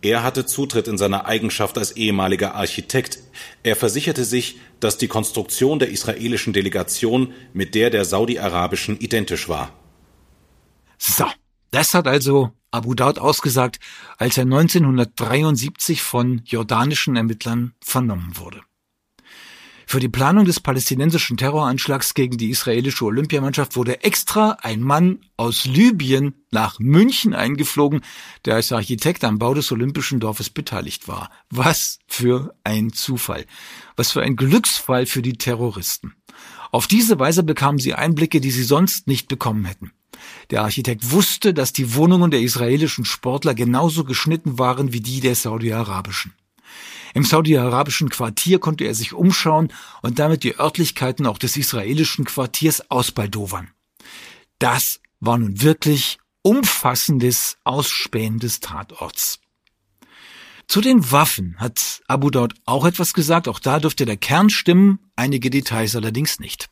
Er 0.04 0.22
hatte 0.22 0.44
Zutritt 0.44 0.86
in 0.86 0.98
seiner 0.98 1.24
Eigenschaft 1.24 1.78
als 1.78 1.92
ehemaliger 1.92 2.54
Architekt. 2.54 3.20
Er 3.62 3.74
versicherte 3.74 4.26
sich, 4.26 4.58
dass 4.78 4.98
die 4.98 5.08
Konstruktion 5.08 5.78
der 5.78 5.88
israelischen 5.88 6.52
Delegation 6.52 7.32
mit 7.54 7.74
der 7.74 7.88
der 7.88 8.04
saudi-arabischen 8.04 9.00
identisch 9.00 9.48
war. 9.48 9.72
So, 10.98 11.24
das 11.70 11.94
hat 11.94 12.06
also 12.06 12.52
Abu 12.70 12.92
Daud 12.92 13.18
ausgesagt, 13.18 13.80
als 14.18 14.36
er 14.36 14.44
1973 14.44 16.02
von 16.02 16.42
jordanischen 16.44 17.16
Ermittlern 17.16 17.72
vernommen 17.82 18.36
wurde. 18.36 18.60
Für 19.86 20.00
die 20.00 20.08
Planung 20.08 20.44
des 20.44 20.60
palästinensischen 20.60 21.36
Terroranschlags 21.36 22.14
gegen 22.14 22.36
die 22.36 22.50
israelische 22.50 23.04
Olympiamannschaft 23.04 23.76
wurde 23.76 24.02
extra 24.02 24.56
ein 24.62 24.80
Mann 24.80 25.20
aus 25.36 25.66
Libyen 25.66 26.34
nach 26.50 26.78
München 26.78 27.34
eingeflogen, 27.34 28.00
der 28.44 28.56
als 28.56 28.72
Architekt 28.72 29.24
am 29.24 29.38
Bau 29.38 29.54
des 29.54 29.70
Olympischen 29.72 30.20
Dorfes 30.20 30.50
beteiligt 30.50 31.08
war. 31.08 31.30
Was 31.50 31.98
für 32.06 32.54
ein 32.64 32.92
Zufall. 32.92 33.44
Was 33.96 34.12
für 34.12 34.22
ein 34.22 34.36
Glücksfall 34.36 35.06
für 35.06 35.22
die 35.22 35.34
Terroristen. 35.34 36.14
Auf 36.72 36.86
diese 36.86 37.18
Weise 37.18 37.42
bekamen 37.42 37.78
sie 37.78 37.94
Einblicke, 37.94 38.40
die 38.40 38.50
sie 38.50 38.64
sonst 38.64 39.06
nicht 39.06 39.28
bekommen 39.28 39.64
hätten. 39.64 39.92
Der 40.50 40.62
Architekt 40.62 41.10
wusste, 41.10 41.54
dass 41.54 41.72
die 41.72 41.94
Wohnungen 41.94 42.30
der 42.30 42.40
israelischen 42.40 43.04
Sportler 43.04 43.54
genauso 43.54 44.04
geschnitten 44.04 44.58
waren 44.58 44.92
wie 44.92 45.00
die 45.00 45.20
der 45.20 45.34
saudi-arabischen. 45.34 46.32
Im 47.14 47.24
saudi-arabischen 47.24 48.10
Quartier 48.10 48.58
konnte 48.58 48.84
er 48.84 48.94
sich 48.94 49.12
umschauen 49.12 49.72
und 50.02 50.18
damit 50.18 50.42
die 50.42 50.58
Örtlichkeiten 50.58 51.26
auch 51.26 51.38
des 51.38 51.56
israelischen 51.56 52.24
Quartiers 52.24 52.90
ausbaldowern. 52.90 53.70
Das 54.58 55.00
war 55.20 55.38
nun 55.38 55.62
wirklich 55.62 56.18
umfassendes 56.42 57.56
Ausspähen 57.64 58.40
des 58.40 58.60
Tatorts. 58.60 59.38
Zu 60.66 60.80
den 60.80 61.10
Waffen 61.12 61.56
hat 61.58 62.02
Abu 62.08 62.30
Daud 62.30 62.54
auch 62.64 62.84
etwas 62.84 63.14
gesagt, 63.14 63.48
auch 63.48 63.60
da 63.60 63.78
dürfte 63.78 64.06
der 64.06 64.16
Kern 64.16 64.50
stimmen, 64.50 64.98
einige 65.14 65.50
Details 65.50 65.94
allerdings 65.94 66.40
nicht. 66.40 66.68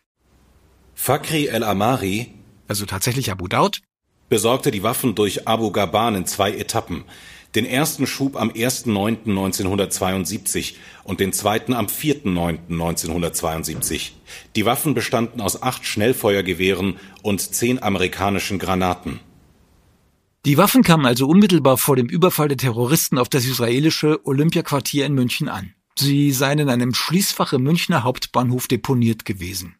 Fakri 0.94 1.46
el-Amari, 1.46 2.34
also 2.68 2.84
tatsächlich 2.84 3.30
Abu 3.30 3.49
Daud, 3.49 3.80
besorgte 4.28 4.70
die 4.70 4.82
Waffen 4.82 5.14
durch 5.14 5.46
Abu 5.46 5.70
Gaban 5.70 6.14
in 6.16 6.26
zwei 6.26 6.52
Etappen 6.52 7.04
den 7.54 7.66
ersten 7.66 8.06
Schub 8.06 8.37
am 8.37 8.50
1.9.1972 8.50 10.75
und 11.04 11.21
den 11.21 11.32
zweiten 11.32 11.75
am 11.75 11.87
4.9.1972. 11.87 14.11
Die 14.56 14.64
Waffen 14.64 14.94
bestanden 14.94 15.40
aus 15.40 15.62
acht 15.62 15.85
Schnellfeuergewehren 15.85 16.97
und 17.23 17.40
zehn 17.40 17.80
amerikanischen 17.82 18.59
Granaten. 18.59 19.21
Die 20.44 20.59
Waffen 20.59 20.82
kamen 20.82 21.06
also 21.06 21.28
unmittelbar 21.28 21.78
vor 21.78 21.94
dem 21.94 22.09
Überfall 22.09 22.49
der 22.49 22.56
Terroristen 22.56 23.18
auf 23.18 23.28
das 23.28 23.44
israelische 23.44 24.26
Olympiaquartier 24.26 25.06
in 25.06 25.14
München 25.14 25.49
an. 25.49 25.75
Sie 25.97 26.32
seien 26.32 26.59
in 26.59 26.68
einem 26.68 26.94
Schließfach 26.94 27.52
im 27.52 27.62
Münchner 27.62 28.02
Hauptbahnhof 28.02 28.66
deponiert 28.66 29.25
gewesen. 29.25 29.76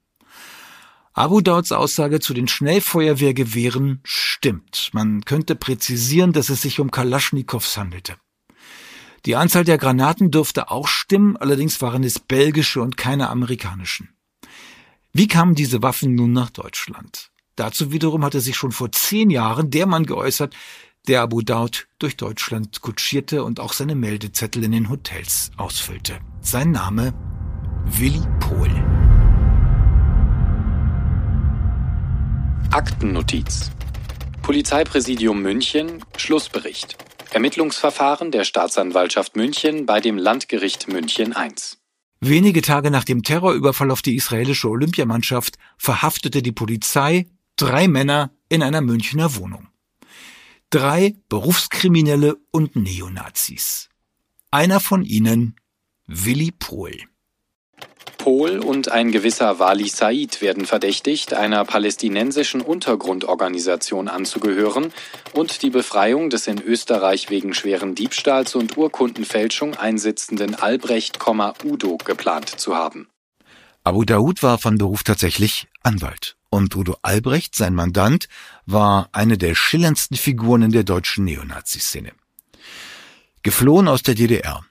Abu 1.15 1.41
Dauds 1.41 1.73
Aussage 1.73 2.21
zu 2.21 2.33
den 2.33 2.49
Schnellfeuerwehrgewehren 2.49 4.01
stimmt. 4.43 4.91
Man 4.93 5.25
könnte 5.25 5.55
präzisieren, 5.55 6.33
dass 6.33 6.49
es 6.49 6.63
sich 6.63 6.81
um 6.81 6.91
Kalaschnikows 6.91 7.77
handelte. 7.77 8.17
Die 9.25 9.37
Anzahl 9.37 9.63
der 9.63 9.79
Granaten 9.79 10.33
dürfte 10.33 10.69
auch 10.69 10.89
stimmen, 10.89 11.37
allerdings 11.37 11.81
waren 11.81 12.03
es 12.03 12.19
belgische 12.19 12.83
und 12.83 12.97
keine 12.97 13.31
amerikanischen. 13.31 14.09
Wie 15.13 15.29
kamen 15.29 15.55
diese 15.55 15.81
Waffen 15.81 16.17
nun 16.17 16.33
nach 16.33 16.51
Deutschland? 16.51 17.31
Dazu 17.55 17.93
wiederum 17.93 18.25
hatte 18.25 18.41
sich 18.41 18.57
schon 18.57 18.73
vor 18.73 18.91
zehn 18.91 19.31
Jahren 19.31 19.71
der 19.71 19.87
Mann 19.87 20.07
geäußert, 20.07 20.57
der 21.07 21.23
Abu 21.23 21.43
Daud 21.43 21.87
durch 22.01 22.17
Deutschland 22.17 22.81
kutschierte 22.81 23.45
und 23.45 23.61
auch 23.61 23.73
seine 23.73 23.95
Meldezettel 23.95 24.65
in 24.65 24.73
den 24.73 24.91
Hotels 24.91 25.53
ausfüllte. 25.57 26.19
Sein 26.41 26.73
Name 26.73 27.15
Willi 27.85 28.23
Pohl. 28.41 28.71
Aktennotiz 32.73 33.71
Polizeipräsidium 34.43 35.41
München, 35.41 36.05
Schlussbericht. 36.17 36.97
Ermittlungsverfahren 37.31 38.33
der 38.33 38.45
Staatsanwaltschaft 38.45 39.37
München 39.37 39.87
bei 39.87 40.01
dem 40.01 40.19
Landgericht 40.19 40.89
München 40.89 41.33
I. 41.33 41.55
Wenige 42.21 42.61
Tage 42.61 42.91
nach 42.91 43.05
dem 43.05 43.23
Terrorüberfall 43.23 43.91
auf 43.91 44.03
die 44.03 44.17
israelische 44.17 44.69
Olympiamannschaft 44.69 45.59
verhaftete 45.79 46.43
die 46.43 46.53
Polizei 46.53 47.27
drei 47.57 47.87
Männer 47.87 48.33
in 48.49 48.63
einer 48.63 48.81
Münchner 48.81 49.37
Wohnung. 49.37 49.69
Drei 50.71 51.15
Berufskriminelle 51.29 52.37
und 52.51 52.75
Neonazis. 52.77 53.89
Einer 54.51 54.81
von 54.81 55.05
ihnen 55.05 55.57
Willi 56.07 56.51
Pohl. 56.51 56.99
Pohl 58.23 58.61
und 58.61 58.89
ein 58.89 59.11
gewisser 59.11 59.59
Wali 59.59 59.89
Said 59.89 60.41
werden 60.41 60.65
verdächtigt, 60.65 61.35
einer 61.35 61.65
palästinensischen 61.65 62.61
Untergrundorganisation 62.61 64.07
anzugehören 64.07 64.93
und 65.33 65.63
die 65.63 65.71
Befreiung 65.71 66.31
des 66.31 66.47
in 66.47 66.63
Österreich 66.63 67.31
wegen 67.31 67.53
schweren 67.53 67.97
Diebstahls 67.97 68.55
und 68.55 68.77
Urkundenfälschung 68.77 69.75
einsitzenden 69.75 70.55
Albrecht, 70.55 71.19
Udo 71.65 71.97
geplant 71.97 72.49
zu 72.49 72.77
haben. 72.77 73.09
Abu 73.83 74.05
Daoud 74.05 74.45
war 74.45 74.59
von 74.59 74.79
Beruf 74.79 75.03
tatsächlich 75.03 75.67
Anwalt 75.83 76.37
und 76.49 76.77
Udo 76.77 76.97
Albrecht, 77.03 77.57
sein 77.57 77.75
Mandant, 77.75 78.29
war 78.67 79.09
eine 79.11 79.37
der 79.37 79.57
schillerndsten 79.57 80.17
Figuren 80.17 80.63
in 80.63 80.71
der 80.71 80.85
deutschen 80.85 81.25
Neonazi-Szene. 81.25 82.13
Geflohen 83.43 83.89
aus 83.89 84.05
der 84.05 84.15
DDR, 84.15 84.65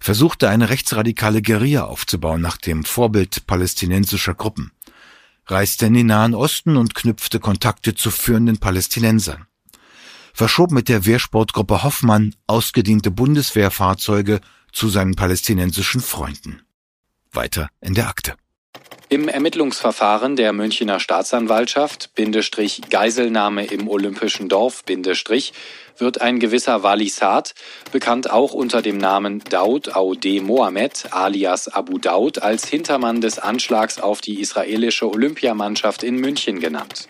versuchte 0.00 0.48
eine 0.48 0.70
rechtsradikale 0.70 1.42
Guerilla 1.42 1.84
aufzubauen 1.84 2.40
nach 2.40 2.56
dem 2.56 2.84
Vorbild 2.84 3.46
palästinensischer 3.46 4.34
Gruppen, 4.34 4.72
reiste 5.46 5.86
in 5.86 5.94
den 5.94 6.06
Nahen 6.06 6.34
Osten 6.34 6.76
und 6.76 6.94
knüpfte 6.94 7.38
Kontakte 7.38 7.94
zu 7.94 8.10
führenden 8.10 8.58
Palästinensern, 8.58 9.46
verschob 10.32 10.72
mit 10.72 10.88
der 10.88 11.04
Wehrsportgruppe 11.04 11.82
Hoffmann 11.82 12.34
ausgediente 12.46 13.10
Bundeswehrfahrzeuge 13.10 14.40
zu 14.72 14.88
seinen 14.88 15.14
palästinensischen 15.14 16.00
Freunden. 16.00 16.62
Weiter 17.32 17.68
in 17.80 17.94
der 17.94 18.08
Akte. 18.08 18.34
Im 19.12 19.26
Ermittlungsverfahren 19.26 20.36
der 20.36 20.52
Münchner 20.52 21.00
Staatsanwaltschaft, 21.00 22.14
Bindestrich 22.14 22.82
Geiselnahme 22.90 23.64
im 23.64 23.88
Olympischen 23.88 24.48
Dorf, 24.48 24.84
Bindestrich, 24.84 25.52
wird 25.98 26.20
ein 26.20 26.38
gewisser 26.38 26.84
Wali 26.84 27.08
Saad, 27.08 27.54
bekannt 27.90 28.30
auch 28.30 28.52
unter 28.52 28.82
dem 28.82 28.98
Namen 28.98 29.42
Daud 29.50 29.96
Aude 29.96 30.40
Mohammed 30.40 31.08
alias 31.10 31.66
Abu 31.66 31.98
Daud, 31.98 32.40
als 32.40 32.68
Hintermann 32.68 33.20
des 33.20 33.40
Anschlags 33.40 33.98
auf 34.00 34.20
die 34.20 34.40
israelische 34.40 35.10
Olympiamannschaft 35.10 36.04
in 36.04 36.14
München 36.14 36.60
genannt. 36.60 37.08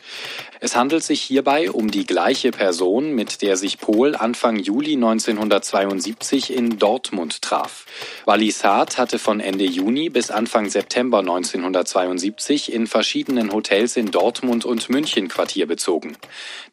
Es 0.62 0.76
handelt 0.76 1.02
sich 1.02 1.22
hierbei 1.22 1.70
um 1.70 1.90
die 1.90 2.04
gleiche 2.04 2.50
Person, 2.50 3.14
mit 3.14 3.40
der 3.40 3.56
sich 3.56 3.78
Pohl 3.78 4.14
Anfang 4.14 4.56
Juli 4.56 4.92
1972 4.94 6.54
in 6.54 6.78
Dortmund 6.78 7.40
traf. 7.40 7.86
Wali 8.26 8.50
Saad 8.50 8.98
hatte 8.98 9.18
von 9.18 9.40
Ende 9.40 9.64
Juni 9.64 10.10
bis 10.10 10.30
Anfang 10.30 10.68
September 10.68 11.20
1972 11.20 11.89
in 11.94 12.86
verschiedenen 12.86 13.52
Hotels 13.52 13.96
in 13.96 14.10
Dortmund 14.10 14.64
und 14.64 14.88
München 14.88 15.28
Quartier 15.28 15.66
bezogen. 15.66 16.16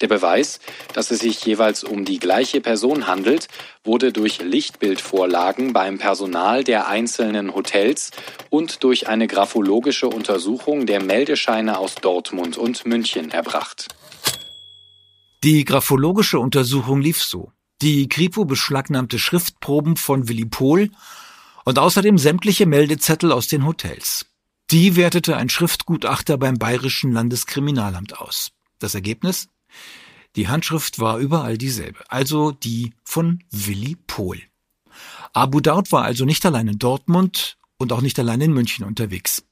Der 0.02 0.08
Beweis, 0.08 0.60
dass 0.94 1.12
es 1.12 1.20
sich 1.20 1.46
jeweils 1.46 1.84
um 1.84 2.06
die 2.06 2.20
gleiche 2.20 2.62
Person 2.62 3.08
handelt, 3.08 3.48
wurde 3.84 4.12
durch 4.12 4.42
Lichtbildvorlagen 4.42 5.74
beim 5.74 5.98
Personal 5.98 6.64
der 6.64 6.88
einzelnen 6.88 7.54
Hotels 7.54 8.12
und 8.50 8.84
durch 8.84 9.08
eine 9.08 9.28
graphologische 9.28 10.08
Untersuchung 10.08 10.86
der 10.86 11.02
Meldescheine 11.02 11.78
aus 11.78 11.96
Dortmund 11.96 12.58
und 12.58 12.86
München 12.86 13.32
erbracht. 13.32 13.88
Die 15.44 15.66
graphologische 15.66 16.40
Untersuchung 16.40 17.02
lief 17.02 17.24
so. 17.24 17.52
Die 17.82 18.10
Kripo 18.10 18.46
beschlagnahmte 18.46 19.20
Schriftproben 19.20 19.98
von 19.98 20.28
Willi 20.28 20.46
Pohl 20.46 20.90
und 21.64 21.78
außerdem 21.78 22.18
sämtliche 22.18 22.66
Meldezettel 22.66 23.32
aus 23.32 23.48
den 23.48 23.66
Hotels. 23.66 24.26
Die 24.70 24.98
wertete 24.98 25.38
ein 25.38 25.48
Schriftgutachter 25.48 26.38
beim 26.38 26.58
Bayerischen 26.58 27.14
Landeskriminalamt 27.14 28.20
aus. 28.20 28.52
Das 28.80 28.96
Ergebnis? 28.96 29.48
Die 30.36 30.50
Handschrift 30.50 31.00
war 31.00 31.20
überall 31.20 31.58
dieselbe, 31.58 32.00
also 32.12 32.52
die 32.52 32.94
von 33.06 33.44
Willi 33.50 33.96
Pohl. 33.96 34.42
Abu 35.32 35.62
Daud 35.62 35.94
war 35.94 36.04
also 36.04 36.26
nicht 36.26 36.46
allein 36.46 36.68
in 36.68 36.80
Dortmund 36.80 37.58
und 37.78 37.94
auch 37.94 38.02
nicht 38.02 38.20
allein 38.20 38.42
in 38.42 38.52
München 38.52 38.84
unterwegs. 38.84 39.46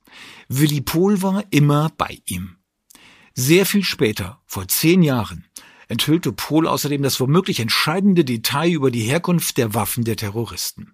Willi 0.50 0.82
Pohl 0.82 1.22
war 1.22 1.46
immer 1.50 1.92
bei 1.98 2.20
ihm. 2.26 2.58
Sehr 3.34 3.66
viel 3.66 3.86
später, 3.86 4.42
vor 4.46 4.68
zehn 4.68 5.02
Jahren, 5.02 5.46
enthüllte 5.88 6.34
Pohl 6.34 6.68
außerdem 6.68 7.02
das 7.02 7.22
womöglich 7.22 7.62
entscheidende 7.62 8.26
Detail 8.26 8.72
über 8.72 8.92
die 8.92 9.04
Herkunft 9.04 9.58
der 9.58 9.74
Waffen 9.74 10.04
der 10.04 10.18
Terroristen. 10.18 10.94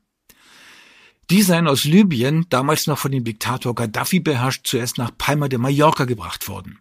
Die 1.29 1.41
seien 1.43 1.67
aus 1.67 1.85
Libyen, 1.85 2.45
damals 2.49 2.87
noch 2.87 2.97
von 2.97 3.11
dem 3.11 3.23
Diktator 3.23 3.73
Gaddafi 3.73 4.19
beherrscht, 4.19 4.67
zuerst 4.67 4.97
nach 4.97 5.11
Palma 5.17 5.47
de 5.47 5.59
Mallorca 5.59 6.05
gebracht 6.05 6.47
worden. 6.47 6.79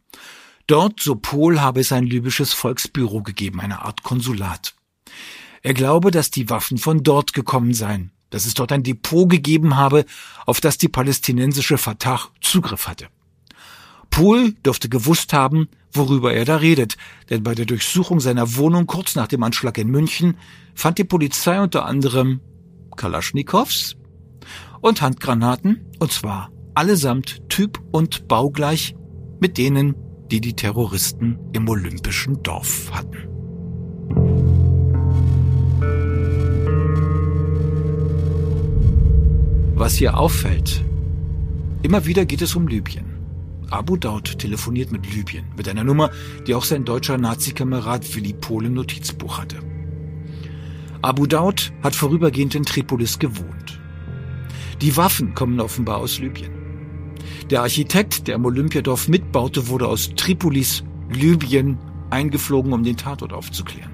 Dort, 0.67 1.01
so 1.01 1.17
Pohl, 1.17 1.61
habe 1.61 1.81
es 1.81 1.93
ein 1.93 2.05
libysches 2.05 2.53
Volksbüro 2.53 3.23
gegeben, 3.23 3.61
eine 3.61 3.83
Art 3.83 4.03
Konsulat. 4.03 4.75
Er 5.63 5.75
glaube, 5.75 6.11
dass 6.11 6.31
die 6.31 6.49
Waffen 6.49 6.79
von 6.79 7.03
dort 7.03 7.33
gekommen 7.33 7.75
seien, 7.75 8.13
dass 8.31 8.47
es 8.47 8.55
dort 8.55 8.73
ein 8.73 8.83
Depot 8.83 9.29
gegeben 9.29 9.77
habe, 9.77 10.05
auf 10.47 10.61
das 10.61 10.79
die 10.79 10.89
palästinensische 10.89 11.77
Fatah 11.77 12.29
Zugriff 12.41 12.89
hatte. 12.89 13.09
Pohl 14.11 14.53
dürfte 14.65 14.89
gewusst 14.89 15.33
haben, 15.33 15.69
worüber 15.93 16.33
er 16.33 16.45
da 16.45 16.57
redet, 16.57 16.97
denn 17.29 17.43
bei 17.43 17.55
der 17.55 17.67
Durchsuchung 17.67 18.21
seiner 18.21 18.57
Wohnung 18.57 18.87
kurz 18.87 19.15
nach 19.15 19.29
dem 19.29 19.43
Anschlag 19.43 19.79
in 19.79 19.89
München 19.89 20.37
fand 20.75 20.99
die 20.99 21.05
Polizei 21.05 21.61
unter 21.61 21.85
anderem 21.85 22.41
Kalaschnikows 22.97 23.97
und 24.81 25.03
Handgranaten, 25.03 25.87
und 25.99 26.13
zwar 26.13 26.51
allesamt 26.75 27.49
typ- 27.49 27.81
und 27.91 28.29
baugleich 28.29 28.95
mit 29.41 29.59
denen 29.59 29.95
die 30.31 30.41
die 30.41 30.55
Terroristen 30.55 31.39
im 31.53 31.69
olympischen 31.69 32.43
Dorf 32.43 32.91
hatten. 32.93 33.27
Was 39.75 39.95
hier 39.95 40.17
auffällt, 40.17 40.85
immer 41.83 42.05
wieder 42.07 42.27
geht 42.27 42.43
es 42.43 42.55
um 42.55 42.69
Libyen. 42.69 43.07
Abu 43.71 43.97
Daud 43.97 44.39
telefoniert 44.39 44.93
mit 44.93 45.13
Libyen, 45.13 45.47
mit 45.57 45.69
einer 45.69 45.85
Nummer, 45.85 46.11
die 46.47 46.55
auch 46.55 46.65
sein 46.65 46.85
deutscher 46.85 47.19
Nazikamerad 47.19 48.15
Willi 48.15 48.33
Pohl 48.33 48.67
im 48.67 48.75
Notizbuch 48.75 49.39
hatte. 49.39 49.57
Abu 51.03 51.27
Daud 51.27 51.73
hat 51.83 51.95
vorübergehend 51.95 52.55
in 52.55 52.65
Tripolis 52.65 53.19
gewohnt. 53.19 53.70
Die 54.83 54.97
Waffen 54.97 55.35
kommen 55.35 55.61
offenbar 55.61 55.99
aus 55.99 56.19
Libyen. 56.19 56.51
Der 57.51 57.63
Architekt, 57.63 58.29
der 58.29 58.37
im 58.37 58.45
Olympiadorf 58.47 59.09
mitbaute, 59.09 59.69
wurde 59.69 59.87
aus 59.87 60.15
Tripolis, 60.17 60.85
Libyen, 61.11 61.79
eingeflogen, 62.09 62.73
um 62.73 62.83
den 62.83 62.97
Tatort 62.97 63.33
aufzuklären. 63.33 63.91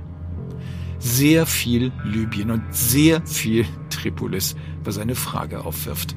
Sehr 0.99 1.44
viel 1.44 1.92
Libyen 2.05 2.51
und 2.51 2.62
sehr 2.70 3.25
viel 3.27 3.66
Tripolis, 3.90 4.55
was 4.85 4.99
eine 4.99 5.14
Frage 5.14 5.64
aufwirft. 5.64 6.16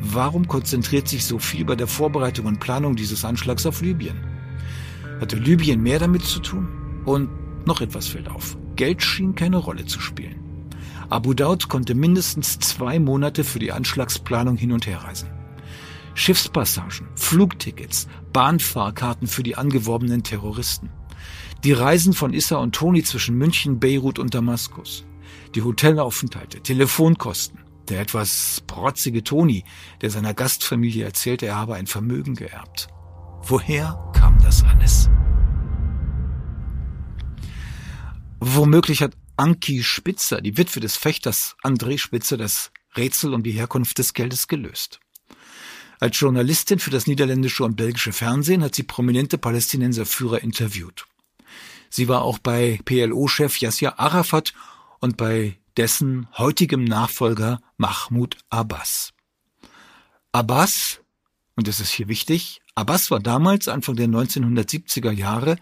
Warum 0.00 0.48
konzentriert 0.48 1.08
sich 1.08 1.24
so 1.24 1.38
viel 1.38 1.64
bei 1.64 1.76
der 1.76 1.86
Vorbereitung 1.86 2.46
und 2.46 2.60
Planung 2.60 2.96
dieses 2.96 3.24
Anschlags 3.24 3.66
auf 3.66 3.82
Libyen? 3.82 4.16
Hatte 5.20 5.36
Libyen 5.36 5.82
mehr 5.82 5.98
damit 5.98 6.24
zu 6.24 6.40
tun? 6.40 6.68
Und 7.04 7.28
noch 7.66 7.80
etwas 7.80 8.08
fällt 8.08 8.28
auf. 8.28 8.56
Geld 8.76 9.02
schien 9.02 9.34
keine 9.34 9.56
Rolle 9.56 9.84
zu 9.84 10.00
spielen. 10.00 10.47
Abu 11.10 11.32
Daud 11.32 11.68
konnte 11.68 11.94
mindestens 11.94 12.58
zwei 12.58 12.98
Monate 12.98 13.42
für 13.42 13.58
die 13.58 13.72
Anschlagsplanung 13.72 14.56
hin 14.56 14.72
und 14.72 14.86
her 14.86 15.04
reisen. 15.04 15.30
Schiffspassagen, 16.14 17.08
Flugtickets, 17.14 18.08
Bahnfahrkarten 18.32 19.26
für 19.26 19.42
die 19.42 19.56
angeworbenen 19.56 20.22
Terroristen. 20.22 20.90
Die 21.64 21.72
Reisen 21.72 22.12
von 22.12 22.34
Issa 22.34 22.56
und 22.56 22.74
Toni 22.74 23.02
zwischen 23.04 23.36
München, 23.36 23.80
Beirut 23.80 24.18
und 24.18 24.34
Damaskus. 24.34 25.04
Die 25.54 25.62
Hotelaufenthalte, 25.62 26.60
Telefonkosten. 26.60 27.60
Der 27.88 28.00
etwas 28.00 28.62
protzige 28.66 29.24
Toni, 29.24 29.64
der 30.02 30.10
seiner 30.10 30.34
Gastfamilie 30.34 31.04
erzählte, 31.04 31.46
er 31.46 31.56
habe 31.56 31.74
ein 31.74 31.86
Vermögen 31.86 32.34
geerbt. 32.34 32.88
Woher 33.42 34.12
kam 34.12 34.38
das 34.42 34.62
alles? 34.62 35.08
Womöglich 38.40 39.02
hat 39.02 39.12
Anki 39.38 39.84
Spitzer, 39.84 40.40
die 40.40 40.58
Witwe 40.58 40.80
des 40.80 40.96
Fechters 40.96 41.54
André 41.62 41.96
Spitzer, 41.96 42.36
das 42.36 42.72
Rätsel 42.96 43.34
um 43.34 43.44
die 43.44 43.52
Herkunft 43.52 43.98
des 43.98 44.12
Geldes 44.12 44.48
gelöst. 44.48 44.98
Als 46.00 46.18
Journalistin 46.18 46.80
für 46.80 46.90
das 46.90 47.06
niederländische 47.06 47.62
und 47.62 47.76
belgische 47.76 48.12
Fernsehen 48.12 48.64
hat 48.64 48.74
sie 48.74 48.82
prominente 48.82 49.38
Palästinenserführer 49.38 50.42
interviewt. 50.42 51.06
Sie 51.88 52.08
war 52.08 52.22
auch 52.22 52.38
bei 52.38 52.80
PLO-Chef 52.84 53.60
Yasser 53.60 54.00
Arafat 54.00 54.54
und 54.98 55.16
bei 55.16 55.56
dessen 55.76 56.26
heutigem 56.36 56.82
Nachfolger 56.82 57.60
Mahmoud 57.76 58.38
Abbas. 58.50 59.12
Abbas, 60.32 61.00
und 61.54 61.68
es 61.68 61.78
ist 61.78 61.92
hier 61.92 62.08
wichtig, 62.08 62.60
Abbas 62.74 63.12
war 63.12 63.20
damals, 63.20 63.68
Anfang 63.68 63.94
der 63.94 64.08
1970er 64.08 65.12
Jahre, 65.12 65.58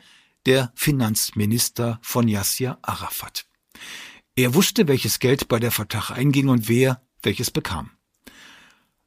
der 0.46 0.72
Finanzminister 0.74 1.98
von 2.00 2.26
Yasser 2.26 2.78
Arafat. 2.80 3.45
Er 4.34 4.54
wusste, 4.54 4.88
welches 4.88 5.18
Geld 5.18 5.48
bei 5.48 5.58
der 5.58 5.70
Fatah 5.70 6.14
einging 6.14 6.48
und 6.48 6.68
wer 6.68 7.00
welches 7.22 7.50
bekam. 7.50 7.90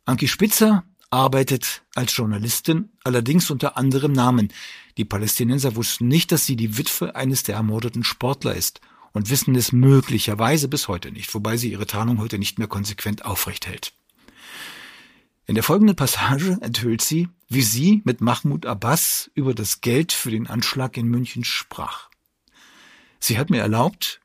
Anki 0.05 0.27
Spitzer 0.27 0.83
arbeitet 1.11 1.83
als 1.95 2.15
Journalistin, 2.15 2.89
allerdings 3.03 3.49
unter 3.49 3.77
anderem 3.77 4.11
Namen. 4.11 4.49
Die 4.97 5.05
Palästinenser 5.05 5.75
wussten 5.75 6.07
nicht, 6.07 6.31
dass 6.31 6.45
sie 6.45 6.55
die 6.55 6.77
Witwe 6.77 7.15
eines 7.15 7.43
der 7.43 7.55
ermordeten 7.55 8.03
Sportler 8.03 8.55
ist 8.55 8.81
und 9.11 9.29
wissen 9.29 9.55
es 9.55 9.71
möglicherweise 9.71 10.67
bis 10.67 10.87
heute 10.87 11.11
nicht, 11.11 11.33
wobei 11.33 11.57
sie 11.57 11.71
ihre 11.71 11.87
Tarnung 11.87 12.19
heute 12.19 12.37
nicht 12.37 12.59
mehr 12.59 12.67
konsequent 12.67 13.25
aufrecht 13.25 13.67
hält. 13.67 13.93
In 15.47 15.55
der 15.55 15.63
folgenden 15.63 15.95
Passage 15.95 16.59
enthüllt 16.61 17.01
sie, 17.01 17.27
wie 17.47 17.63
sie 17.63 18.01
mit 18.05 18.21
Mahmoud 18.21 18.67
Abbas 18.67 19.31
über 19.33 19.55
das 19.55 19.81
Geld 19.81 20.11
für 20.11 20.29
den 20.29 20.45
Anschlag 20.45 20.95
in 20.95 21.07
München 21.07 21.43
sprach. 21.43 22.09
Sie 23.19 23.39
hat 23.39 23.49
mir 23.49 23.59
erlaubt, 23.59 24.21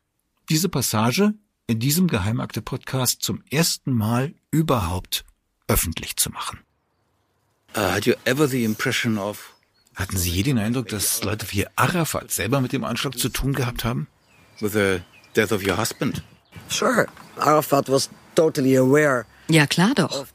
diese 0.48 0.68
Passage 0.68 1.34
in 1.66 1.78
diesem 1.78 2.08
Geheimakte-Podcast 2.08 3.22
zum 3.22 3.42
ersten 3.50 3.92
Mal 3.92 4.34
überhaupt 4.50 5.24
öffentlich 5.68 6.16
zu 6.16 6.30
machen. 6.30 6.60
Uh, 7.76 7.80
had 7.80 8.06
you 8.06 8.14
ever 8.24 8.46
the 8.46 8.64
impression 8.64 9.18
of 9.18 9.50
Hatten 9.94 10.16
Sie 10.16 10.30
je 10.30 10.42
den 10.42 10.58
Eindruck, 10.58 10.88
dass 10.88 11.22
Leute 11.22 11.46
wie 11.52 11.66
Arafat 11.76 12.32
selber 12.32 12.60
mit 12.60 12.72
dem 12.72 12.82
Anschlag 12.82 13.16
zu 13.16 13.28
tun 13.28 13.52
gehabt 13.52 13.84
haben? 13.84 14.08
with 14.60 14.72
the 14.72 15.02
death 15.34 15.52
of 15.52 15.62
your 15.64 15.76
husband? 15.76 16.22
Sure, 16.68 17.06
Arafat 17.36 17.88
was 17.88 18.08
totally 18.34 18.76
aware 18.76 19.26
Ja, 19.48 19.66
klar 19.66 19.92
doch. 19.94 20.26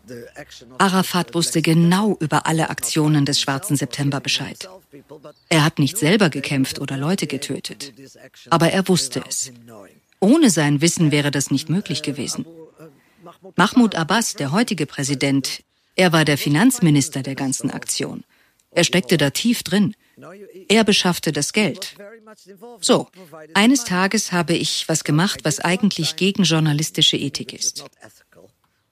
Arafat 0.78 1.34
wusste 1.34 1.62
genau 1.64 2.16
über 2.20 2.46
alle 2.46 2.70
Aktionen 2.70 3.26
des 3.26 3.42
Schwarzen 3.42 3.76
September 3.76 4.20
Bescheid. 4.20 4.70
Er 5.50 5.64
hat 5.64 5.80
nicht 5.80 5.98
selber 5.98 6.30
gekämpft 6.30 6.80
oder 6.80 6.96
Leute 6.96 7.26
getötet. 7.26 7.92
Aber 8.52 8.70
er 8.72 8.88
wusste 8.88 9.24
es. 9.28 9.52
Ohne 10.20 10.50
sein 10.50 10.82
Wissen 10.82 11.12
wäre 11.12 11.32
das 11.32 11.52
nicht 11.52 11.70
möglich 11.70 12.02
gewesen. 12.02 12.46
Mahmoud 13.56 13.96
Abbas, 13.96 14.34
der 14.34 14.52
heutige 14.52 14.86
Präsident, 14.86 15.64
er 15.96 16.12
war 16.14 16.26
der 16.26 16.38
Finanzminister 16.38 17.24
der 17.24 17.36
ganzen 17.36 17.72
Aktion. 17.72 18.24
Er 18.72 18.84
steckte 18.84 19.18
da 19.18 19.30
tief 19.32 19.64
drin. 19.64 19.96
Er 20.68 20.84
beschaffte 20.84 21.32
das 21.32 21.54
Geld. 21.54 21.96
So, 22.82 23.08
eines 23.54 23.84
Tages 23.86 24.32
habe 24.32 24.54
ich 24.54 24.88
was 24.88 25.04
gemacht, 25.04 25.42
was 25.44 25.60
eigentlich 25.60 26.16
gegen 26.16 26.44
journalistische 26.44 27.18
Ethik 27.18 27.54
ist. 27.54 27.86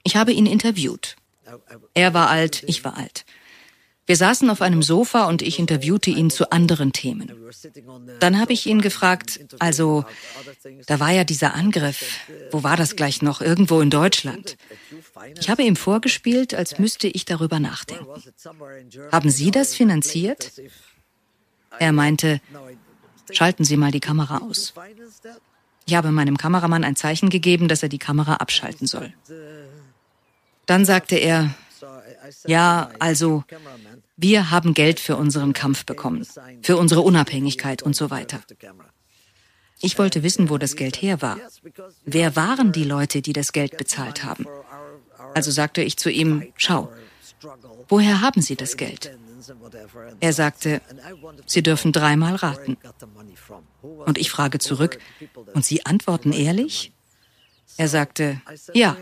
Ich 0.03 0.15
habe 0.15 0.31
ihn 0.31 0.45
interviewt. 0.45 1.15
Er 1.93 2.13
war 2.13 2.29
alt, 2.29 2.63
ich 2.67 2.83
war 2.83 2.97
alt. 2.97 3.25
Wir 4.07 4.15
saßen 4.15 4.49
auf 4.49 4.61
einem 4.61 4.81
Sofa 4.81 5.25
und 5.25 5.41
ich 5.41 5.59
interviewte 5.59 6.09
ihn 6.09 6.29
zu 6.29 6.49
anderen 6.51 6.93
Themen. 6.93 7.29
Dann 8.21 8.39
habe 8.39 8.53
ich 8.53 8.65
ihn 8.65 8.81
gefragt, 8.81 9.41
also, 9.59 10.05
da 10.85 11.01
war 11.01 11.11
ja 11.11 11.25
dieser 11.25 11.53
Angriff, 11.53 12.21
wo 12.51 12.63
war 12.63 12.77
das 12.77 12.95
gleich 12.95 13.21
noch? 13.21 13.41
Irgendwo 13.41 13.81
in 13.81 13.89
Deutschland. 13.89 14.55
Ich 15.37 15.49
habe 15.49 15.63
ihm 15.63 15.75
vorgespielt, 15.75 16.53
als 16.53 16.79
müsste 16.79 17.09
ich 17.09 17.25
darüber 17.25 17.59
nachdenken. 17.59 18.07
Haben 19.11 19.29
Sie 19.29 19.51
das 19.51 19.75
finanziert? 19.75 20.53
Er 21.77 21.91
meinte, 21.91 22.39
schalten 23.31 23.65
Sie 23.65 23.75
mal 23.75 23.91
die 23.91 23.99
Kamera 23.99 24.37
aus. 24.37 24.73
Ich 25.85 25.95
habe 25.95 26.11
meinem 26.11 26.37
Kameramann 26.37 26.85
ein 26.85 26.95
Zeichen 26.95 27.29
gegeben, 27.29 27.67
dass 27.67 27.83
er 27.83 27.89
die 27.89 27.99
Kamera 27.99 28.35
abschalten 28.35 28.87
soll. 28.87 29.13
Dann 30.65 30.85
sagte 30.85 31.17
er, 31.17 31.53
ja, 32.45 32.89
also, 32.99 33.43
wir 34.15 34.51
haben 34.51 34.73
Geld 34.73 34.99
für 34.99 35.15
unseren 35.15 35.53
Kampf 35.53 35.85
bekommen, 35.85 36.25
für 36.61 36.77
unsere 36.77 37.01
Unabhängigkeit 37.01 37.83
und 37.83 37.95
so 37.95 38.09
weiter. 38.09 38.41
Ich 39.79 39.99
wollte 39.99 40.23
wissen, 40.23 40.49
wo 40.49 40.57
das 40.57 40.75
Geld 40.75 41.01
her 41.01 41.21
war. 41.21 41.37
Wer 42.03 42.35
waren 42.35 42.71
die 42.71 42.83
Leute, 42.83 43.21
die 43.21 43.33
das 43.33 43.51
Geld 43.51 43.77
bezahlt 43.77 44.23
haben? 44.23 44.47
Also 45.35 45.51
sagte 45.51 45.81
ich 45.83 45.97
zu 45.97 46.09
ihm, 46.09 46.51
schau, 46.55 46.91
woher 47.87 48.21
haben 48.21 48.41
Sie 48.41 48.55
das 48.55 48.77
Geld? 48.77 49.15
Er 50.19 50.33
sagte, 50.33 50.81
Sie 51.45 51.61
dürfen 51.61 51.91
dreimal 51.91 52.35
raten. 52.35 52.77
Und 53.81 54.17
ich 54.17 54.31
frage 54.31 54.59
zurück, 54.59 54.99
und 55.53 55.63
Sie 55.63 55.85
antworten 55.85 56.33
ehrlich? 56.33 56.91
Er 57.77 57.87
sagte, 57.87 58.41
ja. 58.73 58.97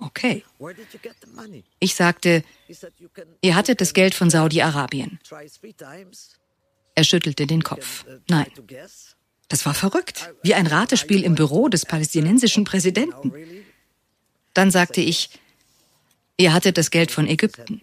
Okay. 0.00 0.44
Ich 1.78 1.94
sagte, 1.94 2.42
ihr 3.42 3.54
hattet 3.54 3.80
das 3.80 3.94
Geld 3.94 4.14
von 4.14 4.30
Saudi-Arabien. 4.30 5.18
Er 6.94 7.04
schüttelte 7.04 7.46
den 7.46 7.62
Kopf. 7.62 8.04
Nein. 8.28 8.46
Das 9.48 9.66
war 9.66 9.74
verrückt, 9.74 10.32
wie 10.42 10.54
ein 10.54 10.66
Ratespiel 10.66 11.22
im 11.24 11.34
Büro 11.34 11.68
des 11.68 11.84
palästinensischen 11.84 12.64
Präsidenten. 12.64 13.32
Dann 14.54 14.70
sagte 14.70 15.00
ich, 15.00 15.30
ihr 16.36 16.52
hattet 16.52 16.78
das 16.78 16.90
Geld 16.90 17.10
von 17.10 17.26
Ägypten. 17.26 17.82